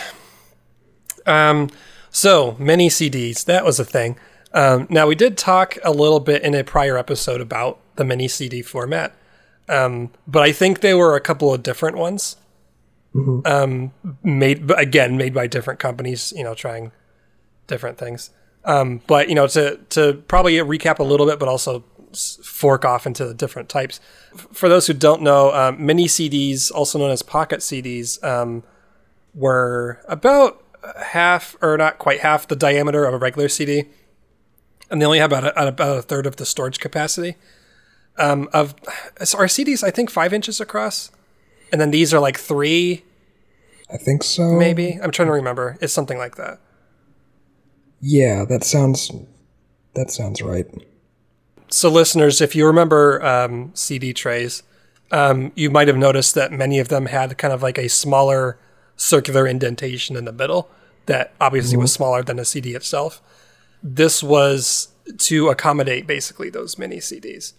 Um, 1.25 1.69
so 2.11 2.55
mini 2.59 2.89
CDs, 2.89 3.45
that 3.45 3.63
was 3.63 3.79
a 3.79 3.85
thing. 3.85 4.17
Um, 4.53 4.87
now 4.89 5.07
we 5.07 5.15
did 5.15 5.37
talk 5.37 5.77
a 5.83 5.91
little 5.91 6.19
bit 6.19 6.43
in 6.43 6.53
a 6.53 6.63
prior 6.63 6.97
episode 6.97 7.41
about 7.41 7.79
the 7.95 8.03
mini 8.03 8.27
CD 8.27 8.61
format, 8.61 9.15
um, 9.67 10.11
but 10.27 10.43
I 10.43 10.51
think 10.51 10.81
they 10.81 10.93
were 10.93 11.15
a 11.15 11.21
couple 11.21 11.53
of 11.53 11.63
different 11.63 11.97
ones. 11.97 12.37
Um, 13.45 13.93
made 14.23 14.71
again 14.71 15.17
made 15.17 15.35
by 15.35 15.45
different 15.45 15.79
companies, 15.79 16.33
you 16.35 16.43
know, 16.43 16.55
trying 16.55 16.91
different 17.67 17.99
things. 17.99 18.31
Um, 18.65 19.01
but 19.05 19.29
you 19.29 19.35
know, 19.35 19.45
to 19.47 19.77
to 19.89 20.23
probably 20.27 20.53
recap 20.55 20.99
a 20.99 21.03
little 21.03 21.27
bit, 21.27 21.37
but 21.37 21.47
also 21.47 21.83
fork 22.43 22.85
off 22.85 23.05
into 23.05 23.25
the 23.25 23.33
different 23.33 23.69
types. 23.69 23.99
For 24.51 24.69
those 24.69 24.87
who 24.87 24.93
don't 24.93 25.21
know, 25.21 25.53
um, 25.53 25.83
mini 25.83 26.05
CDs, 26.05 26.71
also 26.71 26.99
known 26.99 27.11
as 27.11 27.21
pocket 27.21 27.59
CDs, 27.59 28.23
um, 28.23 28.63
were 29.33 30.03
about 30.07 30.63
half 31.01 31.55
or 31.61 31.77
not 31.77 31.97
quite 31.99 32.19
half 32.21 32.47
the 32.47 32.55
diameter 32.55 33.05
of 33.05 33.13
a 33.13 33.17
regular 33.17 33.49
CD, 33.49 33.85
and 34.93 35.01
they 35.01 35.05
only 35.07 35.17
have 35.17 35.31
about 35.31 35.45
a, 35.45 35.67
about 35.67 35.97
a 35.97 36.01
third 36.03 36.27
of 36.27 36.35
the 36.35 36.45
storage 36.45 36.79
capacity. 36.79 37.35
Um, 38.19 38.47
of 38.53 38.75
so 39.23 39.39
our 39.39 39.45
CDs, 39.45 39.83
I 39.83 39.89
think 39.89 40.11
five 40.11 40.31
inches 40.33 40.61
across, 40.61 41.11
and 41.71 41.81
then 41.81 41.89
these 41.89 42.13
are 42.13 42.19
like 42.19 42.37
three, 42.37 43.03
I 43.91 43.97
think 43.97 44.23
so. 44.23 44.53
maybe. 44.53 44.99
I'm 45.01 45.09
trying 45.09 45.29
to 45.29 45.33
remember. 45.33 45.77
It's 45.81 45.91
something 45.91 46.19
like 46.19 46.35
that. 46.35 46.59
Yeah, 48.01 48.45
that 48.45 48.63
sounds 48.63 49.11
that 49.95 50.11
sounds 50.11 50.43
right. 50.43 50.67
So, 51.71 51.89
listeners, 51.89 52.39
if 52.39 52.55
you 52.55 52.67
remember 52.67 53.25
um, 53.25 53.71
CD 53.73 54.13
trays, 54.13 54.61
um, 55.11 55.51
you 55.55 55.71
might 55.71 55.87
have 55.87 55.97
noticed 55.97 56.35
that 56.35 56.51
many 56.51 56.77
of 56.77 56.89
them 56.89 57.07
had 57.07 57.35
kind 57.39 57.51
of 57.51 57.63
like 57.63 57.79
a 57.79 57.89
smaller 57.89 58.59
circular 58.95 59.47
indentation 59.47 60.15
in 60.15 60.25
the 60.25 60.31
middle 60.31 60.69
that 61.07 61.33
obviously 61.41 61.77
was 61.77 61.91
smaller 61.91 62.21
than 62.21 62.37
the 62.37 62.45
CD 62.45 62.75
itself. 62.75 63.23
This 63.83 64.23
was 64.23 64.87
to 65.17 65.49
accommodate 65.49 66.07
basically 66.07 66.49
those 66.49 66.77
mini 66.77 66.97
CDs. 66.97 67.53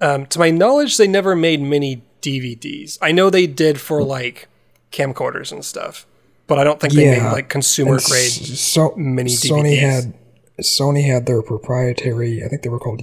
Um, 0.00 0.26
to 0.26 0.38
my 0.38 0.50
knowledge, 0.50 0.96
they 0.98 1.06
never 1.08 1.34
made 1.34 1.60
mini 1.62 2.02
DVDs. 2.20 2.98
I 3.00 3.12
know 3.12 3.30
they 3.30 3.46
did 3.46 3.80
for 3.80 4.02
like 4.02 4.48
camcorders 4.92 5.50
and 5.52 5.64
stuff, 5.64 6.06
but 6.46 6.58
I 6.58 6.64
don't 6.64 6.80
think 6.80 6.92
they 6.92 7.04
Yeah, 7.06 7.22
made 7.24 7.32
like 7.32 7.48
consumer 7.48 7.94
And 7.94 8.02
grade. 8.04 8.30
so 8.30 8.94
mini 8.96 9.30
Sony 9.30 9.76
DVDs. 9.76 9.80
had 9.80 10.14
Sony 10.60 11.06
had 11.06 11.26
their 11.26 11.42
proprietary. 11.42 12.42
I 12.44 12.48
think 12.48 12.62
they 12.62 12.68
were 12.68 12.78
called 12.78 13.02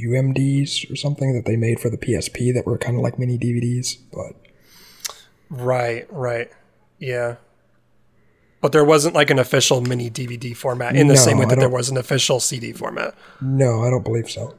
UMDs 0.00 0.90
or 0.90 0.96
something 0.96 1.34
that 1.34 1.44
they 1.44 1.56
made 1.56 1.80
for 1.80 1.90
the 1.90 1.98
PSP 1.98 2.52
that 2.54 2.66
were 2.66 2.78
kind 2.78 2.96
of 2.96 3.02
like 3.02 3.18
mini 3.18 3.36
DVDs, 3.38 3.96
but 4.12 4.34
Right, 5.50 6.06
right. 6.10 6.50
Yeah. 6.98 7.36
But 8.62 8.72
there 8.72 8.84
wasn't 8.84 9.14
like 9.14 9.28
an 9.28 9.38
official 9.38 9.80
mini 9.82 10.08
DVD 10.08 10.56
format 10.56 10.96
in 10.96 11.08
the 11.08 11.14
No, 11.14 11.20
same 11.20 11.36
way 11.38 11.44
that 11.46 11.58
there 11.58 11.68
was 11.68 11.90
an 11.90 11.96
official 11.98 12.40
CD 12.40 12.72
format. 12.72 13.14
no, 13.42 13.82
I 13.82 13.90
don't 13.90 14.04
believe 14.04 14.30
so. 14.30 14.54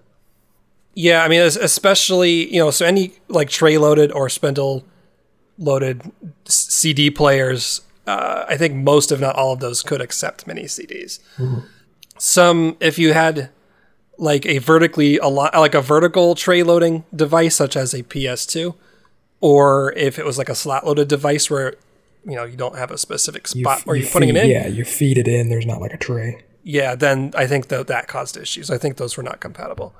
Yeah, 0.94 1.24
I 1.24 1.28
mean, 1.28 1.42
especially, 1.42 2.54
you 2.54 2.60
know, 2.60 2.70
so 2.70 2.86
any 2.86 3.14
like 3.28 3.50
tray 3.50 3.80
loaded 3.80 4.12
or 4.12 4.30
spindle 4.30 4.84
loaded 5.58 6.02
CD 6.46 7.10
players, 7.10 7.82
uh, 8.06 8.46
I 8.48 8.58
think 8.58 8.76
most, 8.76 9.12
if 9.12 9.20
not 9.20 9.36
all 9.36 9.54
of 9.54 9.60
those, 9.60 9.82
could 9.82 10.02
accept 10.02 10.46
mini 10.46 10.66
CDs. 10.66 11.20
Some, 12.20 12.78
if 12.80 13.00
you 13.00 13.14
had 13.14 13.50
like 14.20 14.46
a 14.46 14.60
vertically 14.60 15.18
a 15.18 15.28
lot 15.28 15.54
like 15.56 15.74
a 15.74 15.82
vertical 15.82 16.36
tray 16.36 16.62
loading 16.62 17.04
device 17.16 17.56
such 17.56 17.76
as 17.76 17.96
a 17.96 18.04
PS2 18.04 18.76
or 19.42 19.92
if 19.94 20.20
it 20.20 20.26
was 20.26 20.38
like 20.38 20.50
a 20.50 20.54
slot 20.56 20.86
loaded 20.86 21.08
device 21.08 21.50
where 21.50 21.74
you 22.26 22.36
know 22.36 22.44
you 22.46 22.58
don't 22.58 22.78
have 22.78 22.92
a 22.92 22.98
specific 22.98 23.48
spot 23.48 23.80
you, 23.80 23.84
where 23.84 23.96
you 23.96 24.04
you're 24.04 24.12
putting 24.12 24.30
feed, 24.30 24.38
it 24.38 24.44
in. 24.46 24.50
Yeah, 24.52 24.68
you 24.68 24.86
feed 24.86 25.18
it 25.18 25.28
in. 25.28 25.50
There's 25.50 25.66
not 25.66 25.82
like 25.82 25.94
a 25.94 25.98
tray. 25.98 26.44
yeah 26.64 26.96
then 26.96 27.32
i 27.36 27.46
think 27.46 27.68
that 27.68 27.88
that 27.88 28.08
caused 28.08 28.38
issues. 28.38 28.70
I 28.72 28.78
think 28.78 28.98
those 28.98 29.18
were 29.18 29.24
not 29.24 29.40
compatible. 29.40 29.94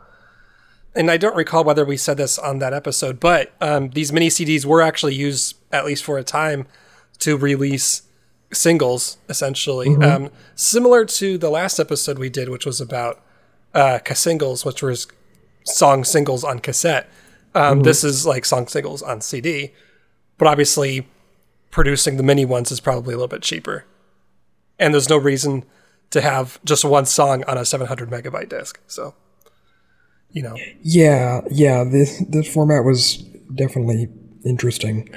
And 0.96 1.10
i 1.12 1.18
don't 1.18 1.36
recall 1.36 1.64
whether 1.64 1.84
we 1.86 1.98
said 1.98 2.18
this 2.18 2.38
on 2.40 2.60
that 2.60 2.74
episode 2.74 3.20
but 3.20 3.52
um, 3.60 3.90
these 3.90 4.14
mini 4.14 4.30
cds 4.30 4.64
were 4.66 4.82
actually 4.82 5.16
used 5.16 5.58
at 5.72 5.86
least 5.86 6.04
for 6.04 6.18
a 6.18 6.24
time 6.24 6.66
to 7.20 7.38
release 7.38 8.04
singles 8.54 9.18
essentially. 9.28 9.96
Um, 9.96 10.30
similar 10.56 11.06
to 11.06 11.38
the 11.38 11.50
last 11.50 11.80
episode 11.80 12.20
we 12.20 12.30
did 12.30 12.48
which 12.50 12.66
was 12.66 12.80
about 12.80 13.22
uh, 13.74 14.00
singles 14.14 14.64
which 14.64 14.82
was 14.84 15.08
song 15.66 16.04
singles 16.04 16.44
on 16.44 16.60
cassette. 16.60 17.10
Um, 17.56 17.82
this 17.84 18.04
is 18.04 18.26
like 18.26 18.46
song 18.46 18.68
singles 18.68 19.02
on 19.02 19.22
cd 19.22 19.74
but 20.38 20.48
obviously 20.48 21.08
producing 21.74 22.18
the 22.18 22.24
mini 22.24 22.46
ones 22.46 22.72
is 22.72 22.80
probably 22.80 23.14
a 23.14 23.18
little 23.18 23.28
bit 23.28 23.42
cheaper 23.42 23.84
and 24.78 24.94
there's 24.94 25.10
no 25.10 25.18
reason 25.18 25.66
to 26.12 26.22
have 26.22 26.64
just 26.64 26.86
one 26.86 27.06
song 27.06 27.44
on 27.46 27.58
a 27.58 27.66
700 27.66 28.10
megabyte 28.10 28.48
disc 28.50 28.80
so 28.88 29.16
you 30.30 30.42
know 30.44 30.56
Yeah, 30.82 31.42
yeah. 31.52 31.84
This 31.84 32.24
this 32.30 32.52
format 32.54 32.84
was 32.84 33.18
definitely 33.54 34.08
interesting, 34.44 35.08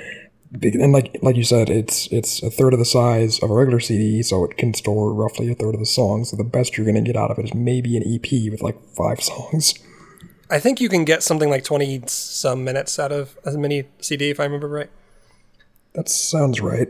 and 0.62 0.92
like 0.92 1.16
like 1.23 1.37
you 1.37 1.45
said, 1.45 1.71
it's 1.71 2.07
it's 2.12 2.42
a 2.42 2.51
third 2.51 2.73
of 2.75 2.79
the 2.79 2.85
size 2.85 3.38
of 3.42 3.51
a 3.51 3.55
regular 3.55 3.81
CD, 3.81 4.23
so 4.23 4.45
it 4.45 4.59
can 4.59 4.75
store 4.75 5.14
roughly 5.14 5.51
a 5.51 5.55
third 5.55 5.75
of 5.75 5.81
the 5.81 5.87
songs. 5.87 6.31
So 6.31 6.37
the 6.37 6.45
best 6.45 6.77
you're 6.77 6.85
gonna 6.85 7.01
get 7.01 7.16
out 7.16 7.31
of 7.31 7.38
it 7.38 7.47
is 7.47 7.55
maybe 7.55 7.97
an 7.97 8.03
EP 8.03 8.51
with 8.53 8.61
like 8.62 8.77
five 8.95 9.21
songs. 9.31 9.75
i 10.51 10.61
think 10.61 10.81
you 10.81 10.88
can 10.88 11.05
get 11.05 11.23
something 11.23 11.51
like 11.51 11.64
20 11.64 12.03
some 12.07 12.62
minutes 12.62 12.99
out 12.99 13.11
of 13.11 13.37
a 13.45 13.51
mini 13.59 13.85
cd 14.01 14.31
if 14.31 14.38
i 14.38 14.45
remember 14.45 14.69
right 14.69 14.90
That 15.97 16.09
sounds 16.09 16.61
right. 16.61 16.89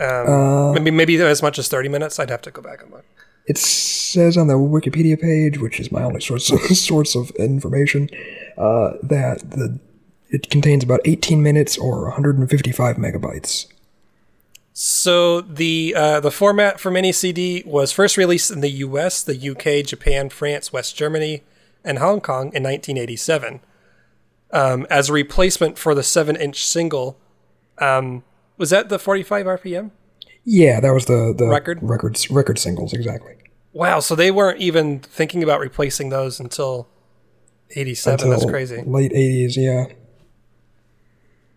um, 0.00 0.74
maybe 0.74 0.90
maybe 0.90 1.16
as 1.20 1.42
much 1.42 1.58
as 1.58 1.68
30 1.68 1.90
minutes 1.90 2.18
i'd 2.18 2.30
have 2.30 2.40
to 2.40 2.50
go 2.50 2.62
back 2.62 2.82
and 2.82 2.90
look 2.90 3.04
It 3.46 3.58
says 3.58 4.36
on 4.36 4.46
the 4.46 4.54
Wikipedia 4.54 5.20
page, 5.20 5.58
which 5.58 5.80
is 5.80 5.90
my 5.90 6.02
only 6.02 6.20
source 6.20 6.50
of, 6.52 6.60
source 6.88 7.16
of 7.16 7.30
information, 7.32 8.08
uh, 8.56 8.92
that 9.02 9.50
the 9.50 9.78
it 10.30 10.48
contains 10.50 10.84
about 10.84 11.00
18 11.04 11.42
minutes 11.42 11.76
or 11.76 12.04
155 12.04 12.96
megabytes. 12.96 13.66
So 14.72 15.40
the 15.40 15.94
uh, 15.96 16.20
the 16.20 16.30
format 16.30 16.78
for 16.78 16.90
mini 16.90 17.12
CD 17.12 17.64
was 17.66 17.92
first 17.92 18.16
released 18.16 18.50
in 18.50 18.60
the 18.60 18.70
U.S., 18.86 19.22
the 19.22 19.34
U.K., 19.34 19.82
Japan, 19.82 20.30
France, 20.30 20.72
West 20.72 20.96
Germany, 20.96 21.42
and 21.84 21.98
Hong 21.98 22.20
Kong 22.20 22.52
in 22.54 22.62
1987 22.62 23.60
um, 24.52 24.86
as 24.88 25.08
a 25.08 25.12
replacement 25.12 25.76
for 25.76 25.94
the 25.94 26.02
seven-inch 26.02 26.64
single. 26.64 27.18
Um, 27.78 28.22
was 28.60 28.70
that 28.70 28.90
the 28.90 28.98
45 28.98 29.46
RPM? 29.46 29.90
Yeah, 30.44 30.80
that 30.80 30.92
was 30.92 31.06
the 31.06 31.34
the 31.36 31.48
Record? 31.48 31.78
records 31.82 32.30
record 32.30 32.58
singles 32.58 32.92
exactly. 32.92 33.34
Wow, 33.72 34.00
so 34.00 34.14
they 34.14 34.30
weren't 34.30 34.60
even 34.60 35.00
thinking 35.00 35.42
about 35.42 35.60
replacing 35.60 36.10
those 36.10 36.38
until 36.38 36.88
87. 37.70 38.28
That's 38.28 38.44
crazy. 38.44 38.82
Late 38.82 39.12
80s, 39.12 39.56
yeah. 39.56 39.86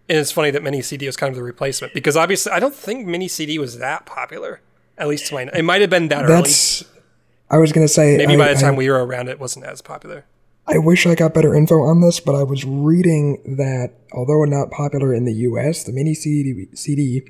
And 0.10 0.18
it's 0.18 0.32
funny 0.32 0.52
that 0.52 0.64
mini 0.64 0.82
CD 0.82 1.06
was 1.06 1.18
kind 1.18 1.30
of 1.30 1.36
the 1.36 1.44
replacement 1.44 1.94
because 1.94 2.16
obviously 2.16 2.52
I 2.52 2.60
don't 2.60 2.76
think 2.76 3.06
mini 3.06 3.28
CD 3.28 3.60
was 3.60 3.80
that 3.80 4.06
popular. 4.06 4.62
At 4.98 5.08
least 5.08 5.28
to 5.28 5.34
my, 5.34 5.42
it 5.44 5.64
might 5.64 5.82
have 5.82 5.90
been 5.90 6.08
that 6.10 6.24
early. 6.24 6.36
That's. 6.36 6.86
I 7.50 7.58
was 7.58 7.72
gonna 7.72 7.88
say. 7.88 8.16
Maybe 8.16 8.36
I, 8.36 8.38
by 8.38 8.54
the 8.54 8.60
time 8.60 8.76
I, 8.76 8.78
we 8.78 8.90
were 8.90 9.04
around, 9.06 9.28
it 9.28 9.40
wasn't 9.40 9.66
as 9.66 9.82
popular. 9.82 10.26
I 10.66 10.78
wish 10.78 11.06
I 11.06 11.16
got 11.16 11.34
better 11.34 11.54
info 11.54 11.82
on 11.82 12.02
this, 12.02 12.20
but 12.20 12.36
I 12.36 12.44
was 12.44 12.64
reading 12.64 13.42
that 13.58 13.94
although 14.14 14.44
not 14.46 14.72
popular 14.72 15.14
in 15.14 15.26
the 15.26 15.34
U.S., 15.34 15.84
the 15.84 15.92
mini 15.92 16.14
CD, 16.14 16.68
CD 16.74 17.22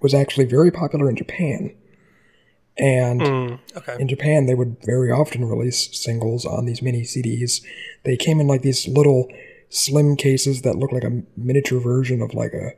was 0.00 0.14
actually 0.14 0.46
very 0.46 0.70
popular 0.70 1.08
in 1.08 1.16
Japan. 1.16 1.74
And 2.78 3.22
hmm, 3.22 3.54
Okay. 3.76 3.96
in 4.00 4.08
Japan, 4.08 4.46
they 4.46 4.54
would 4.54 4.76
very 4.84 5.10
often 5.10 5.44
release 5.44 5.88
singles 5.96 6.44
on 6.44 6.66
these 6.66 6.82
mini 6.82 7.02
CDs. 7.02 7.62
They 8.04 8.16
came 8.16 8.40
in 8.40 8.46
like 8.46 8.62
these 8.62 8.86
little 8.88 9.28
slim 9.68 10.16
cases 10.16 10.62
that 10.62 10.76
look 10.76 10.92
like 10.92 11.04
a 11.04 11.22
miniature 11.36 11.80
version 11.80 12.20
of 12.20 12.34
like 12.34 12.52
a, 12.52 12.72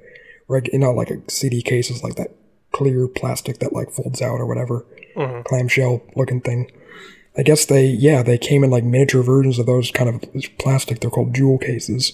reg, 0.49 0.69
you 0.73 0.79
know, 0.79 0.93
like 0.93 1.11
a 1.11 1.21
CD 1.31 1.63
cases, 1.63 2.03
like 2.03 2.15
that 2.17 2.35
clear 2.73 3.09
plastic 3.09 3.59
that 3.59 3.73
like 3.73 3.91
folds 3.91 4.21
out 4.23 4.39
or 4.39 4.47
whatever, 4.47 4.87
mm-hmm. 5.17 5.43
clamshell 5.43 6.03
looking 6.15 6.41
thing. 6.41 6.71
I 7.39 7.43
guess 7.43 7.65
they, 7.65 7.87
yeah, 7.87 8.23
they 8.25 8.37
came 8.37 8.65
in 8.65 8.71
like 8.71 8.83
miniature 8.85 9.23
versions 9.23 9.59
of 9.59 9.67
those 9.67 9.91
kind 9.93 10.11
of 10.11 10.25
plastic. 10.59 11.01
They're 11.01 11.11
called 11.11 11.35
jewel 11.35 11.57
cases. 11.59 12.13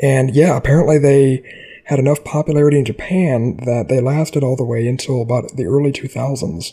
And 0.00 0.34
yeah, 0.34 0.56
apparently 0.56 0.98
they 0.98 1.42
had 1.84 2.00
enough 2.00 2.24
popularity 2.24 2.78
in 2.78 2.84
Japan 2.84 3.58
that 3.64 3.86
they 3.88 4.00
lasted 4.00 4.42
all 4.42 4.56
the 4.56 4.64
way 4.64 4.88
until 4.88 5.22
about 5.22 5.56
the 5.56 5.64
early 5.66 5.92
2000s. 5.92 6.72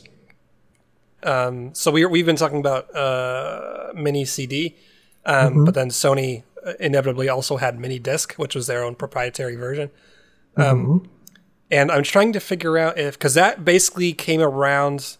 Um, 1.21 1.73
so 1.75 1.91
we, 1.91 2.03
we've 2.05 2.25
been 2.25 2.35
talking 2.35 2.59
about 2.59 2.93
uh, 2.95 3.93
mini 3.93 4.25
CD, 4.25 4.75
um, 5.25 5.63
but 5.63 5.75
then 5.75 5.89
Sony 5.89 6.43
uh, 6.65 6.73
inevitably 6.79 7.29
also 7.29 7.57
had 7.57 7.79
mini 7.79 7.99
disc, 7.99 8.33
which 8.33 8.55
was 8.55 8.67
their 8.67 8.83
own 8.83 8.95
proprietary 8.95 9.55
version. 9.55 9.91
Um, 10.57 11.07
And 11.71 11.91
I'm 11.91 12.03
trying 12.03 12.33
to 12.33 12.39
figure 12.39 12.77
out 12.77 12.97
if 12.97 13.17
because 13.17 13.35
that 13.35 13.63
basically 13.63 14.13
came 14.13 14.41
around. 14.41 15.17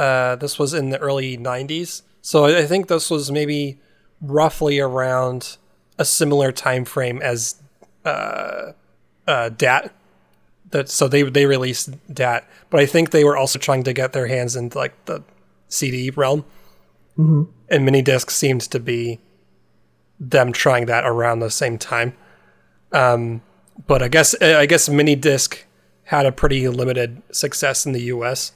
Uh, 0.00 0.34
this 0.36 0.58
was 0.58 0.72
in 0.72 0.88
the 0.88 0.98
early 0.98 1.36
'90s, 1.36 2.00
so 2.22 2.46
I 2.46 2.64
think 2.64 2.88
this 2.88 3.10
was 3.10 3.30
maybe 3.30 3.78
roughly 4.22 4.80
around 4.80 5.58
a 5.98 6.06
similar 6.06 6.52
time 6.52 6.86
frame 6.86 7.20
as 7.20 7.60
uh, 8.06 8.72
uh, 9.26 9.50
DAT. 9.50 9.92
That 10.70 10.88
so 10.88 11.06
they 11.06 11.22
they 11.22 11.44
released 11.44 11.90
DAT, 12.12 12.48
but 12.70 12.80
I 12.80 12.86
think 12.86 13.10
they 13.10 13.24
were 13.24 13.36
also 13.36 13.58
trying 13.58 13.82
to 13.82 13.92
get 13.92 14.14
their 14.14 14.26
hands 14.26 14.56
into 14.56 14.78
like 14.78 15.04
the 15.04 15.22
CD 15.68 16.08
realm, 16.08 16.46
and 17.68 17.84
mini 17.84 18.00
disc 18.00 18.30
seemed 18.30 18.62
to 18.62 18.80
be 18.80 19.18
them 20.18 20.52
trying 20.52 20.86
that 20.86 21.04
around 21.04 21.40
the 21.40 21.50
same 21.50 21.76
time. 21.76 22.14
Um, 22.92 23.42
but 23.86 24.02
I 24.02 24.08
guess 24.08 24.34
I 24.40 24.64
guess 24.64 24.88
mini 24.88 25.14
disc 25.14 25.66
had 26.04 26.24
a 26.24 26.32
pretty 26.32 26.68
limited 26.68 27.22
success 27.32 27.84
in 27.84 27.92
the 27.92 28.02
U.S. 28.14 28.52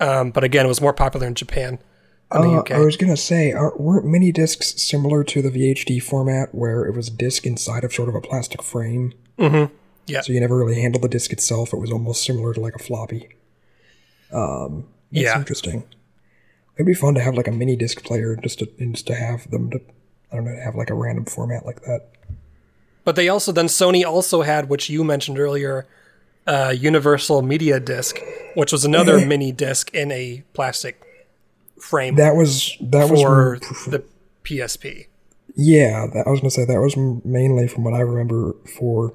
Um, 0.00 0.30
but 0.30 0.44
again, 0.44 0.64
it 0.64 0.68
was 0.68 0.80
more 0.80 0.92
popular 0.92 1.26
in 1.26 1.34
Japan 1.34 1.78
Uh, 2.30 2.58
UK. 2.58 2.72
I 2.72 2.78
was 2.80 2.96
gonna 2.96 3.16
say, 3.16 3.52
are, 3.52 3.76
weren't 3.76 4.06
mini 4.06 4.30
discs 4.32 4.80
similar 4.80 5.24
to 5.24 5.42
the 5.42 5.50
VHD 5.50 6.00
format, 6.02 6.54
where 6.54 6.84
it 6.84 6.94
was 6.94 7.08
a 7.08 7.10
disc 7.12 7.46
inside 7.46 7.84
of 7.84 7.92
sort 7.92 8.08
of 8.08 8.14
a 8.14 8.20
plastic 8.20 8.62
frame? 8.62 9.12
Mm-hmm. 9.38 9.72
Yeah. 10.06 10.20
So 10.22 10.32
you 10.32 10.40
never 10.40 10.56
really 10.56 10.80
handled 10.80 11.02
the 11.04 11.08
disc 11.08 11.32
itself. 11.32 11.72
It 11.72 11.78
was 11.78 11.90
almost 11.90 12.24
similar 12.24 12.54
to 12.54 12.60
like 12.60 12.74
a 12.76 12.78
floppy. 12.78 13.28
Um, 14.32 14.86
that's 15.12 15.24
Yeah. 15.24 15.38
interesting. 15.38 15.84
It'd 16.76 16.86
be 16.86 16.94
fun 16.94 17.14
to 17.14 17.20
have 17.20 17.34
like 17.34 17.48
a 17.48 17.52
mini 17.52 17.74
disc 17.76 18.04
player, 18.04 18.36
just 18.36 18.60
to 18.60 18.66
just 18.78 19.06
to 19.08 19.14
have 19.14 19.50
them 19.50 19.70
to, 19.70 19.80
I 20.32 20.36
don't 20.36 20.44
know, 20.44 20.56
have 20.62 20.76
like 20.76 20.90
a 20.90 20.94
random 20.94 21.24
format 21.24 21.66
like 21.66 21.82
that. 21.82 22.08
But 23.04 23.16
they 23.16 23.28
also 23.28 23.52
then 23.52 23.66
Sony 23.66 24.04
also 24.04 24.42
had, 24.42 24.68
which 24.68 24.88
you 24.90 25.02
mentioned 25.02 25.38
earlier, 25.38 25.86
uh, 26.48 26.70
Universal 26.70 27.42
Media 27.42 27.78
Disc, 27.78 28.18
which 28.54 28.72
was 28.72 28.84
another 28.84 29.24
mini 29.24 29.52
disc 29.52 29.94
in 29.94 30.10
a 30.10 30.42
plastic 30.54 31.00
frame 31.78 32.16
That 32.16 32.34
was 32.34 32.76
that 32.80 33.08
for 33.08 33.58
was 33.60 33.86
the 33.86 34.02
PSP. 34.44 35.06
Yeah, 35.54 36.06
that, 36.12 36.26
I 36.26 36.30
was 36.30 36.40
gonna 36.40 36.50
say 36.50 36.64
that 36.64 36.80
was 36.80 36.96
mainly 36.96 37.68
from 37.68 37.84
what 37.84 37.94
I 37.94 38.00
remember 38.00 38.54
for 38.78 39.14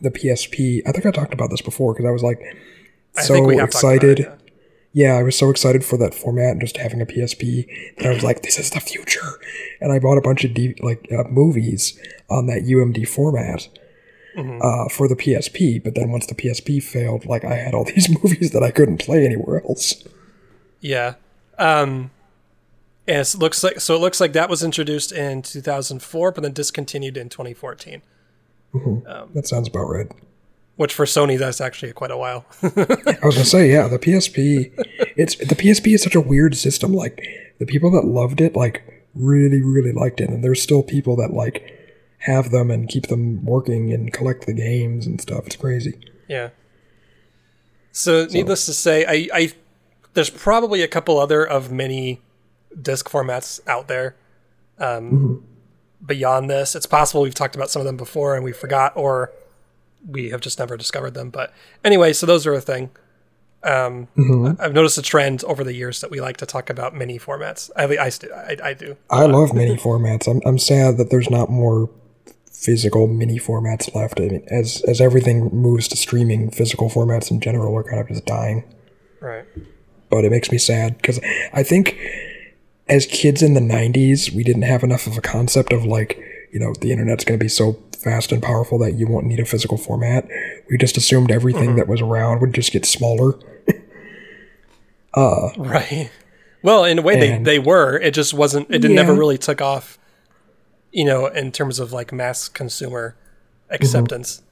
the 0.00 0.10
PSP. 0.10 0.82
I 0.86 0.92
think 0.92 1.06
I 1.06 1.10
talked 1.10 1.34
about 1.34 1.50
this 1.50 1.62
before 1.62 1.92
because 1.92 2.06
I 2.06 2.10
was 2.10 2.22
like 2.22 2.40
so 3.20 3.34
think 3.34 3.46
we 3.46 3.56
have 3.56 3.70
talked 3.70 3.84
about 3.84 3.94
excited. 3.94 4.20
it, 4.20 4.40
yeah. 4.92 5.08
yeah, 5.10 5.18
I 5.18 5.22
was 5.22 5.36
so 5.36 5.50
excited 5.50 5.84
for 5.84 5.96
that 5.98 6.14
format 6.14 6.52
and 6.52 6.60
just 6.60 6.76
having 6.78 7.00
a 7.00 7.06
PSP 7.06 7.66
that 7.98 8.06
I 8.06 8.14
was 8.14 8.22
like, 8.24 8.42
"This 8.42 8.58
is 8.58 8.70
the 8.70 8.80
future!" 8.80 9.38
And 9.80 9.92
I 9.92 9.98
bought 9.98 10.18
a 10.18 10.22
bunch 10.22 10.44
of 10.44 10.54
D- 10.54 10.76
like 10.80 11.06
uh, 11.12 11.24
movies 11.24 11.98
on 12.30 12.46
that 12.46 12.62
UMD 12.62 13.06
format 13.06 13.68
Mm-hmm. 14.36 14.60
uh, 14.62 14.88
for 14.88 15.06
the 15.06 15.14
PSP. 15.14 15.82
But 15.82 15.94
then 15.94 16.10
once 16.10 16.26
the 16.26 16.34
PSP 16.34 16.82
failed, 16.82 17.24
like 17.24 17.44
I 17.44 17.54
had 17.54 17.74
all 17.74 17.84
these 17.94 18.08
movies 18.08 18.50
that 18.50 18.62
I 18.62 18.70
couldn't 18.70 18.98
play 18.98 19.24
anywhere 19.24 19.62
else. 19.64 20.02
Yeah. 20.80 21.14
Um, 21.58 22.10
it 23.06 23.34
looks 23.38 23.62
like 23.62 23.80
so. 23.80 23.94
It 23.94 24.00
looks 24.00 24.20
like 24.20 24.32
that 24.32 24.48
was 24.48 24.62
introduced 24.62 25.12
in 25.12 25.42
2004, 25.42 26.32
but 26.32 26.42
then 26.42 26.52
discontinued 26.52 27.16
in 27.16 27.28
2014. 27.28 28.02
That 29.34 29.46
sounds 29.46 29.68
about 29.68 29.84
right. 29.84 30.10
Which 30.76 30.92
for 30.92 31.04
Sony, 31.04 31.38
that's 31.38 31.60
actually 31.60 31.92
quite 31.92 32.10
a 32.10 32.16
while. 32.16 32.46
I 32.62 33.18
was 33.22 33.36
gonna 33.36 33.44
say, 33.44 33.70
yeah, 33.70 33.86
the 33.86 33.98
PSP. 33.98 34.72
It's 35.16 35.36
the 35.36 35.54
PSP 35.54 35.94
is 35.94 36.02
such 36.02 36.14
a 36.14 36.20
weird 36.20 36.56
system. 36.56 36.92
Like 36.92 37.22
the 37.58 37.66
people 37.66 37.90
that 37.92 38.04
loved 38.04 38.40
it, 38.40 38.56
like 38.56 39.04
really, 39.14 39.62
really 39.62 39.92
liked 39.92 40.20
it, 40.20 40.30
and 40.30 40.42
there's 40.42 40.60
still 40.60 40.82
people 40.82 41.14
that 41.16 41.32
like 41.32 41.83
have 42.24 42.50
them 42.50 42.70
and 42.70 42.88
keep 42.88 43.08
them 43.08 43.44
working 43.44 43.92
and 43.92 44.12
collect 44.12 44.46
the 44.46 44.54
games 44.54 45.06
and 45.06 45.20
stuff. 45.20 45.46
It's 45.46 45.56
crazy. 45.56 45.98
yeah. 46.28 46.50
So, 47.92 48.26
needless 48.26 48.66
to 48.66 48.72
say, 48.72 49.04
I, 49.06 49.28
I 49.32 49.52
there's 50.14 50.30
probably 50.30 50.82
a 50.82 50.88
couple 50.88 51.18
other 51.18 51.46
of 51.46 51.70
many 51.70 52.22
disc 52.80 53.08
formats 53.08 53.60
out 53.68 53.86
there. 53.88 54.16
Um, 54.78 55.10
mm-hmm. 55.10 55.34
Beyond 56.04 56.50
this, 56.50 56.74
it's 56.74 56.86
possible 56.86 57.22
we've 57.22 57.34
talked 57.34 57.54
about 57.54 57.70
some 57.70 57.80
of 57.80 57.86
them 57.86 57.96
before 57.96 58.34
and 58.34 58.44
we 58.44 58.52
forgot, 58.52 58.96
or 58.96 59.32
we 60.06 60.30
have 60.30 60.40
just 60.40 60.58
never 60.58 60.76
discovered 60.76 61.12
them. 61.12 61.30
But 61.30 61.52
anyway, 61.84 62.12
so 62.12 62.26
those 62.26 62.46
are 62.46 62.52
a 62.52 62.60
thing. 62.60 62.90
Um, 63.62 64.08
mm-hmm. 64.16 64.60
I've 64.60 64.74
noticed 64.74 64.98
a 64.98 65.02
trend 65.02 65.44
over 65.44 65.62
the 65.62 65.72
years 65.72 66.00
that 66.00 66.10
we 66.10 66.20
like 66.20 66.36
to 66.38 66.46
talk 66.46 66.68
about 66.68 66.94
mini 66.94 67.18
formats. 67.18 67.70
I, 67.76 67.84
I, 67.84 68.10
I, 68.36 68.70
I 68.70 68.74
do. 68.74 68.96
I 69.08 69.24
love 69.26 69.54
mini 69.54 69.76
formats. 69.76 70.28
I'm, 70.28 70.42
I'm 70.44 70.58
sad 70.58 70.98
that 70.98 71.10
there's 71.10 71.30
not 71.30 71.48
more 71.48 71.88
physical 72.64 73.06
mini 73.06 73.38
formats 73.38 73.94
left. 73.94 74.18
I 74.18 74.24
mean, 74.24 74.46
as 74.48 74.82
as 74.88 75.00
everything 75.00 75.50
moves 75.52 75.86
to 75.88 75.96
streaming, 75.96 76.50
physical 76.50 76.88
formats 76.88 77.30
in 77.30 77.40
general 77.40 77.76
are 77.76 77.84
kind 77.84 78.00
of 78.00 78.08
just 78.08 78.24
dying. 78.24 78.64
Right. 79.20 79.44
But 80.10 80.24
it 80.24 80.30
makes 80.30 80.50
me 80.50 80.58
sad 80.58 80.96
because 80.96 81.20
I 81.52 81.62
think 81.62 81.98
as 82.88 83.06
kids 83.06 83.42
in 83.42 83.54
the 83.54 83.60
90s, 83.60 84.32
we 84.32 84.44
didn't 84.44 84.62
have 84.62 84.82
enough 84.82 85.06
of 85.06 85.16
a 85.16 85.20
concept 85.20 85.72
of 85.72 85.84
like, 85.84 86.18
you 86.52 86.60
know, 86.60 86.74
the 86.80 86.92
internet's 86.92 87.24
going 87.24 87.38
to 87.38 87.42
be 87.42 87.48
so 87.48 87.82
fast 87.98 88.32
and 88.32 88.42
powerful 88.42 88.78
that 88.78 88.94
you 88.94 89.06
won't 89.06 89.26
need 89.26 89.40
a 89.40 89.44
physical 89.44 89.78
format. 89.78 90.28
We 90.70 90.76
just 90.76 90.96
assumed 90.96 91.30
everything 91.30 91.70
mm-hmm. 91.70 91.78
that 91.78 91.88
was 91.88 92.00
around 92.00 92.40
would 92.40 92.54
just 92.54 92.72
get 92.72 92.84
smaller. 92.84 93.38
uh, 95.14 95.48
right. 95.56 96.10
Well, 96.62 96.84
in 96.84 96.98
a 96.98 97.02
way, 97.02 97.18
they, 97.18 97.38
they 97.38 97.58
were. 97.58 97.98
It 97.98 98.12
just 98.12 98.32
wasn't, 98.32 98.70
it 98.70 98.82
yeah. 98.82 98.90
never 98.90 99.14
really 99.14 99.38
took 99.38 99.60
off, 99.60 99.98
you 100.94 101.04
know, 101.04 101.26
in 101.26 101.50
terms 101.50 101.80
of 101.80 101.92
like 101.92 102.12
mass 102.12 102.48
consumer 102.48 103.16
acceptance. 103.68 104.42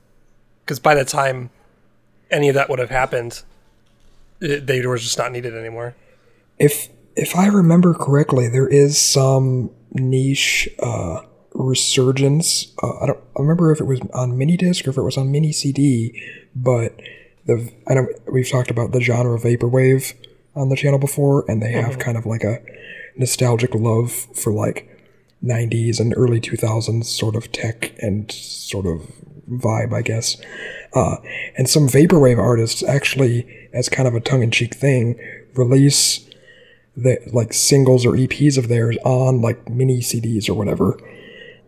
Because 0.60 0.78
mm-hmm. 0.78 0.84
by 0.84 0.94
the 0.96 1.04
time 1.04 1.50
any 2.30 2.48
of 2.48 2.56
that 2.56 2.68
would 2.68 2.80
have 2.80 2.90
happened, 2.90 3.42
it, 4.40 4.66
they 4.66 4.84
were 4.84 4.98
just 4.98 5.16
not 5.16 5.30
needed 5.32 5.54
anymore. 5.54 5.94
If 6.58 6.88
if 7.14 7.36
I 7.36 7.46
remember 7.46 7.94
correctly, 7.94 8.48
there 8.48 8.66
is 8.66 9.00
some 9.00 9.70
niche 9.92 10.68
uh, 10.80 11.20
resurgence. 11.54 12.72
Uh, 12.82 12.98
I 13.00 13.06
don't 13.06 13.20
I 13.36 13.40
remember 13.40 13.70
if 13.70 13.80
it 13.80 13.84
was 13.84 14.00
on 14.12 14.36
mini 14.36 14.56
disc 14.56 14.86
or 14.86 14.90
if 14.90 14.98
it 14.98 15.02
was 15.02 15.16
on 15.16 15.30
mini 15.30 15.52
CD, 15.52 16.20
but 16.56 17.00
the 17.46 17.72
I 17.86 17.94
know 17.94 18.08
we've 18.32 18.50
talked 18.50 18.70
about 18.70 18.90
the 18.90 19.00
genre 19.00 19.38
vaporwave 19.38 20.14
on 20.56 20.70
the 20.70 20.76
channel 20.76 20.98
before, 20.98 21.44
and 21.48 21.62
they 21.62 21.70
have 21.70 21.92
mm-hmm. 21.92 22.00
kind 22.00 22.18
of 22.18 22.26
like 22.26 22.42
a 22.42 22.60
nostalgic 23.16 23.76
love 23.76 24.10
for 24.10 24.52
like 24.52 24.88
90s 25.44 26.00
and 26.00 26.14
early 26.16 26.40
2000s 26.40 27.04
sort 27.04 27.34
of 27.34 27.50
tech 27.52 27.92
and 27.98 28.30
sort 28.30 28.86
of 28.86 29.10
vibe, 29.50 29.92
I 29.92 30.02
guess. 30.02 30.36
Uh, 30.94 31.16
and 31.56 31.68
some 31.68 31.88
vaporwave 31.88 32.38
artists 32.38 32.82
actually, 32.82 33.68
as 33.72 33.88
kind 33.88 34.06
of 34.06 34.14
a 34.14 34.20
tongue-in-cheek 34.20 34.74
thing, 34.74 35.18
release 35.54 36.28
the 36.96 37.18
like 37.32 37.52
singles 37.52 38.04
or 38.04 38.12
EPs 38.12 38.58
of 38.58 38.68
theirs 38.68 38.98
on 39.04 39.40
like 39.40 39.68
mini 39.68 40.00
CDs 40.00 40.48
or 40.48 40.54
whatever, 40.54 40.98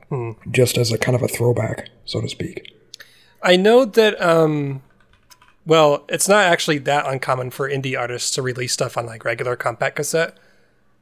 hmm. 0.09 0.33
just 0.51 0.77
as 0.77 0.93
a 0.93 0.99
kind 0.99 1.17
of 1.17 1.23
a 1.23 1.29
throwback, 1.29 1.89
so 2.05 2.21
to 2.21 2.29
speak. 2.29 2.75
I 3.43 3.57
know 3.57 3.85
that. 3.85 4.21
um 4.21 4.83
well, 5.67 6.05
it's 6.11 6.29
not 6.29 6.45
actually 6.45 6.79
that 6.79 7.07
uncommon 7.07 7.51
for 7.51 7.69
indie 7.69 7.99
artists 7.99 8.31
to 8.33 8.43
release 8.43 8.75
stuff 8.75 8.99
on 8.99 9.07
like 9.07 9.25
regular 9.25 9.57
compact 9.57 9.97
cassette, 9.97 10.37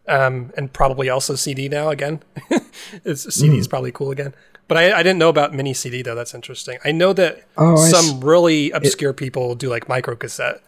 um, 0.08 0.52
and 0.56 0.72
probably 0.72 1.08
also 1.08 1.34
CD 1.34 1.68
now 1.68 1.90
again. 1.90 2.22
CD 3.04 3.58
is 3.58 3.66
mm. 3.66 3.70
probably 3.70 3.92
cool 3.92 4.10
again. 4.10 4.34
But 4.68 4.78
I, 4.78 4.98
I, 4.98 5.02
didn't 5.02 5.18
know 5.18 5.28
about 5.28 5.52
mini 5.52 5.74
CD 5.74 6.02
though. 6.02 6.14
That's 6.14 6.34
interesting. 6.34 6.78
I 6.84 6.92
know 6.92 7.12
that 7.12 7.46
oh, 7.58 7.76
some 7.76 8.20
really 8.20 8.70
obscure 8.70 9.10
it, 9.10 9.16
people 9.16 9.54
do 9.54 9.68
like 9.68 9.88
micro 9.88 10.16
cassette 10.16 10.62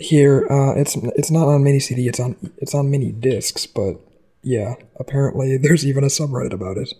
here 0.00 0.46
uh, 0.50 0.72
it's 0.74 0.96
it's 0.96 1.30
not 1.30 1.46
on 1.46 1.62
mini 1.62 1.78
CD. 1.78 2.08
It's 2.08 2.18
on 2.18 2.36
it's 2.58 2.74
on 2.74 2.90
mini 2.90 3.12
discs. 3.12 3.66
But 3.66 4.00
yeah, 4.42 4.74
apparently 4.98 5.56
there's 5.62 5.86
even 5.86 6.04
a 6.04 6.08
subreddit 6.08 6.52
about 6.52 6.78
it. 6.78 6.92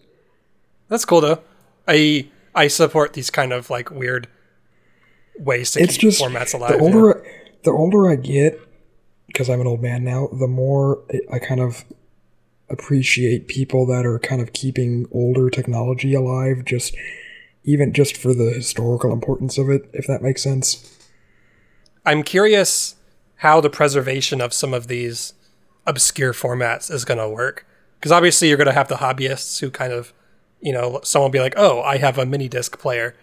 That's 0.89 1.05
cool 1.05 1.21
though. 1.21 1.41
I 1.89 2.29
I 2.55 2.69
support 2.69 3.15
these 3.15 3.31
kind 3.31 3.53
of 3.53 3.71
like 3.71 3.91
weird 3.91 4.29
ways 5.39 5.73
to 5.73 5.81
it's 5.81 5.95
keep 5.95 6.11
just, 6.11 6.23
formats 6.23 6.55
alive. 6.55 6.79
The 6.79 6.79
older 6.79 7.23
yeah. 7.25 7.31
the 7.65 7.71
older 7.71 8.11
I 8.11 8.17
get, 8.17 8.61
because 9.33 9.49
I'm 9.49 9.61
an 9.61 9.67
old 9.67 9.81
man 9.81 10.03
now, 10.03 10.29
the 10.33 10.49
more 10.49 11.03
I 11.33 11.39
kind 11.39 11.61
of 11.61 11.85
appreciate 12.69 13.49
people 13.49 13.87
that 13.87 14.05
are 14.05 14.19
kind 14.19 14.41
of 14.41 14.53
keeping 14.53 15.07
older 15.13 15.51
technology 15.51 16.15
alive. 16.15 16.65
Just 16.65 16.95
even 17.65 17.93
just 17.93 18.17
for 18.17 18.35
the 18.35 18.51
historical 18.51 19.13
importance 19.13 19.59
of 19.59 19.69
it, 19.69 19.89
if 19.93 20.07
that 20.07 20.23
makes 20.23 20.43
sense. 20.43 20.97
I'm 22.05 22.23
curious 22.23 22.97
how 23.37 23.61
the 23.61 23.71
preservation 23.71 24.41
of 24.41 24.53
some 24.53 24.75
of 24.75 24.89
these 24.89 25.35
obscure 25.87 26.33
formats 26.33 26.91
is 26.91 27.05
going 27.05 27.19
to 27.19 27.29
work. 27.29 27.67
Because 27.99 28.13
obviously, 28.13 28.49
you're 28.49 28.57
going 28.57 28.67
to 28.67 28.73
have 28.73 28.89
the 28.89 28.97
hobbyists 28.97 29.61
who 29.61 29.71
kind 29.71 29.93
of, 29.93 30.13
you 30.61 30.73
know, 30.73 31.01
someone 31.03 31.29
will 31.29 31.33
be 31.33 31.41
like, 31.41 31.55
oh, 31.57 31.83
I 31.83 31.99
have 31.99 32.19
a 32.19 32.25
mini 32.25 32.49
disc 32.49 32.79
player. 32.79 33.15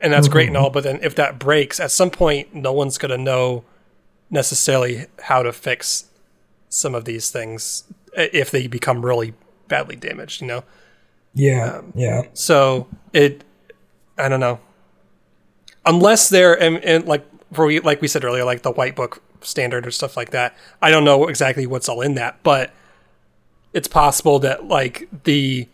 And 0.00 0.12
that's 0.12 0.26
mm-hmm. 0.26 0.32
great 0.32 0.46
and 0.48 0.56
mm-hmm. 0.56 0.64
all. 0.64 0.70
But 0.70 0.84
then 0.84 1.00
if 1.02 1.14
that 1.14 1.38
breaks, 1.38 1.80
at 1.80 1.90
some 1.90 2.10
point, 2.10 2.54
no 2.54 2.72
one's 2.72 2.98
going 2.98 3.10
to 3.10 3.18
know 3.18 3.64
necessarily 4.30 5.06
how 5.22 5.42
to 5.42 5.52
fix 5.52 6.06
some 6.68 6.94
of 6.94 7.04
these 7.04 7.30
things 7.30 7.84
if 8.14 8.50
they 8.50 8.66
become 8.66 9.04
really 9.04 9.34
badly 9.68 9.96
damaged, 9.96 10.40
you 10.40 10.46
know? 10.46 10.64
Yeah. 11.34 11.78
Um, 11.78 11.92
yeah. 11.94 12.22
So 12.34 12.88
it, 13.12 13.44
I 14.16 14.28
don't 14.28 14.40
know. 14.40 14.60
Unless 15.86 16.28
they're, 16.28 16.60
and, 16.60 16.78
and 16.84 17.06
like 17.06 17.24
for 17.52 17.66
we 17.66 17.80
like 17.80 18.00
we 18.02 18.08
said 18.08 18.24
earlier, 18.24 18.44
like 18.44 18.62
the 18.62 18.70
white 18.70 18.94
book 18.94 19.22
standard 19.40 19.86
or 19.86 19.90
stuff 19.90 20.16
like 20.16 20.30
that. 20.30 20.56
I 20.82 20.90
don't 20.90 21.04
know 21.04 21.28
exactly 21.28 21.66
what's 21.66 21.88
all 21.88 22.00
in 22.00 22.14
that, 22.14 22.42
but 22.42 22.72
it's 23.72 23.88
possible 23.88 24.38
that 24.40 24.66
like 24.66 25.08
the 25.24 25.68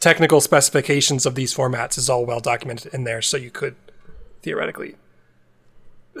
technical 0.00 0.40
specifications 0.40 1.26
of 1.26 1.34
these 1.34 1.54
formats 1.54 1.98
is 1.98 2.08
all 2.08 2.24
well 2.24 2.40
documented 2.40 2.94
in 2.94 3.04
there, 3.04 3.22
so 3.22 3.36
you 3.36 3.50
could 3.50 3.76
theoretically 4.42 4.96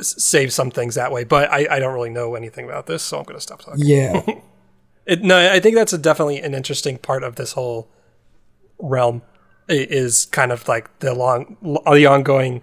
save 0.00 0.52
some 0.52 0.70
things 0.70 0.94
that 0.94 1.12
way. 1.12 1.24
But 1.24 1.50
I, 1.50 1.76
I 1.76 1.78
don't 1.78 1.94
really 1.94 2.10
know 2.10 2.34
anything 2.34 2.64
about 2.64 2.86
this, 2.86 3.02
so 3.02 3.18
I'm 3.18 3.24
going 3.24 3.36
to 3.36 3.40
stop 3.40 3.62
talking. 3.62 3.84
Yeah. 3.84 4.22
it, 5.06 5.22
no, 5.22 5.52
I 5.52 5.60
think 5.60 5.76
that's 5.76 5.92
a, 5.92 5.98
definitely 5.98 6.40
an 6.40 6.54
interesting 6.54 6.98
part 6.98 7.22
of 7.22 7.36
this 7.36 7.52
whole 7.52 7.88
realm. 8.78 9.22
Is 9.70 10.24
kind 10.24 10.50
of 10.50 10.66
like 10.66 10.98
the 11.00 11.12
long, 11.12 11.58
the 11.60 12.06
ongoing 12.06 12.62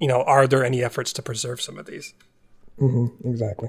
you 0.00 0.08
know, 0.08 0.22
are 0.22 0.46
there 0.46 0.64
any 0.64 0.82
efforts 0.82 1.12
to 1.12 1.22
preserve 1.22 1.60
some 1.60 1.78
of 1.78 1.86
these? 1.86 2.14
Mm-hmm, 2.80 3.28
exactly. 3.28 3.68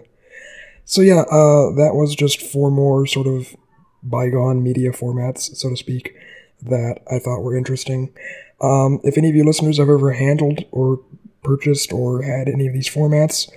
So 0.86 1.02
yeah, 1.02 1.22
uh, 1.22 1.76
that 1.76 1.92
was 1.94 2.16
just 2.16 2.42
four 2.42 2.72
more 2.72 3.06
sort 3.06 3.28
of 3.28 3.56
bygone 4.02 4.64
media 4.64 4.92
formats, 4.92 5.56
so 5.56 5.70
to 5.70 5.78
speak, 5.78 6.16
that 6.64 7.02
I 7.12 7.20
thought 7.20 7.42
were 7.42 7.56
interesting. 7.56 8.14
Um, 8.62 9.00
if 9.04 9.18
any 9.18 9.30
of 9.30 9.36
you 9.36 9.44
listeners 9.44 9.78
have 9.78 9.90
ever 9.90 10.14
handled 10.14 10.64
or 10.72 11.02
purchased 11.44 11.92
or 11.92 12.24
had 12.24 12.48
any 12.48 12.68
of 12.68 12.74
these 12.74 12.90
formats, 12.90 13.52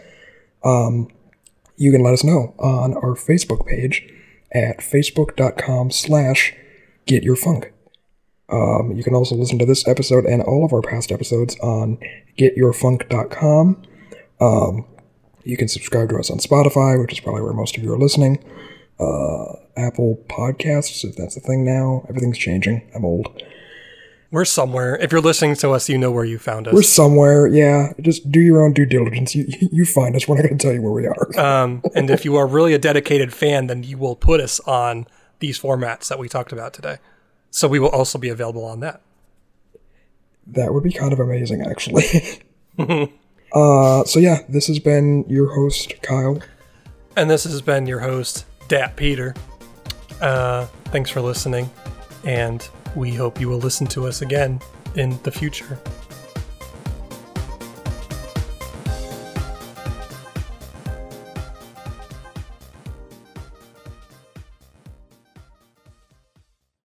um, 0.64 1.08
you 1.76 1.90
can 1.90 2.02
let 2.02 2.14
us 2.14 2.24
know 2.24 2.54
on 2.58 2.94
our 2.94 3.14
Facebook 3.14 3.66
page 3.66 4.08
at 4.52 4.78
facebook.com 4.78 5.90
slash 5.90 6.54
getyourfunk. 7.06 7.70
Um, 8.48 8.92
you 8.92 9.02
can 9.02 9.14
also 9.14 9.34
listen 9.34 9.58
to 9.58 9.66
this 9.66 9.86
episode 9.88 10.24
and 10.26 10.42
all 10.42 10.64
of 10.64 10.72
our 10.72 10.82
past 10.82 11.10
episodes 11.10 11.58
on 11.60 11.98
getyourfunk.com. 12.38 13.82
Um, 14.40 14.86
you 15.44 15.56
can 15.56 15.68
subscribe 15.68 16.10
to 16.10 16.18
us 16.18 16.30
on 16.30 16.38
Spotify, 16.38 17.00
which 17.00 17.12
is 17.12 17.20
probably 17.20 17.42
where 17.42 17.52
most 17.52 17.76
of 17.76 17.82
you 17.82 17.92
are 17.92 17.98
listening. 17.98 18.42
Uh, 18.98 19.56
Apple 19.76 20.22
Podcasts, 20.28 21.04
if 21.04 21.16
that's 21.16 21.36
a 21.36 21.40
thing 21.40 21.64
now. 21.64 22.06
Everything's 22.08 22.38
changing. 22.38 22.88
I'm 22.94 23.04
old. 23.04 23.42
We're 24.34 24.44
somewhere. 24.44 24.96
If 24.96 25.12
you're 25.12 25.20
listening 25.20 25.54
to 25.54 25.70
us, 25.70 25.88
you 25.88 25.96
know 25.96 26.10
where 26.10 26.24
you 26.24 26.40
found 26.40 26.66
us. 26.66 26.74
We're 26.74 26.82
somewhere, 26.82 27.46
yeah. 27.46 27.92
Just 28.00 28.32
do 28.32 28.40
your 28.40 28.64
own 28.64 28.72
due 28.72 28.84
diligence. 28.84 29.32
You, 29.32 29.46
you 29.48 29.84
find 29.84 30.16
us. 30.16 30.26
We're 30.26 30.34
not 30.34 30.42
going 30.42 30.58
to 30.58 30.60
tell 30.66 30.74
you 30.74 30.82
where 30.82 30.90
we 30.90 31.06
are. 31.06 31.38
um, 31.38 31.84
and 31.94 32.10
if 32.10 32.24
you 32.24 32.34
are 32.34 32.44
really 32.44 32.74
a 32.74 32.78
dedicated 32.78 33.32
fan, 33.32 33.68
then 33.68 33.84
you 33.84 33.96
will 33.96 34.16
put 34.16 34.40
us 34.40 34.58
on 34.66 35.06
these 35.38 35.56
formats 35.56 36.08
that 36.08 36.18
we 36.18 36.28
talked 36.28 36.50
about 36.50 36.72
today. 36.74 36.96
So 37.52 37.68
we 37.68 37.78
will 37.78 37.90
also 37.90 38.18
be 38.18 38.28
available 38.28 38.64
on 38.64 38.80
that. 38.80 39.02
That 40.48 40.74
would 40.74 40.82
be 40.82 40.92
kind 40.92 41.12
of 41.12 41.20
amazing, 41.20 41.62
actually. 41.62 42.02
uh, 43.54 44.02
so 44.02 44.18
yeah, 44.18 44.38
this 44.48 44.66
has 44.66 44.80
been 44.80 45.26
your 45.28 45.54
host 45.54 45.94
Kyle, 46.02 46.42
and 47.16 47.30
this 47.30 47.44
has 47.44 47.62
been 47.62 47.86
your 47.86 48.00
host 48.00 48.46
Dat 48.66 48.96
Peter. 48.96 49.32
Uh, 50.20 50.66
thanks 50.86 51.08
for 51.08 51.20
listening, 51.20 51.70
and 52.24 52.68
we 52.94 53.12
hope 53.12 53.40
you 53.40 53.48
will 53.48 53.58
listen 53.58 53.86
to 53.88 54.06
us 54.06 54.22
again 54.22 54.60
in 54.94 55.18
the 55.22 55.30
future. 55.30 55.78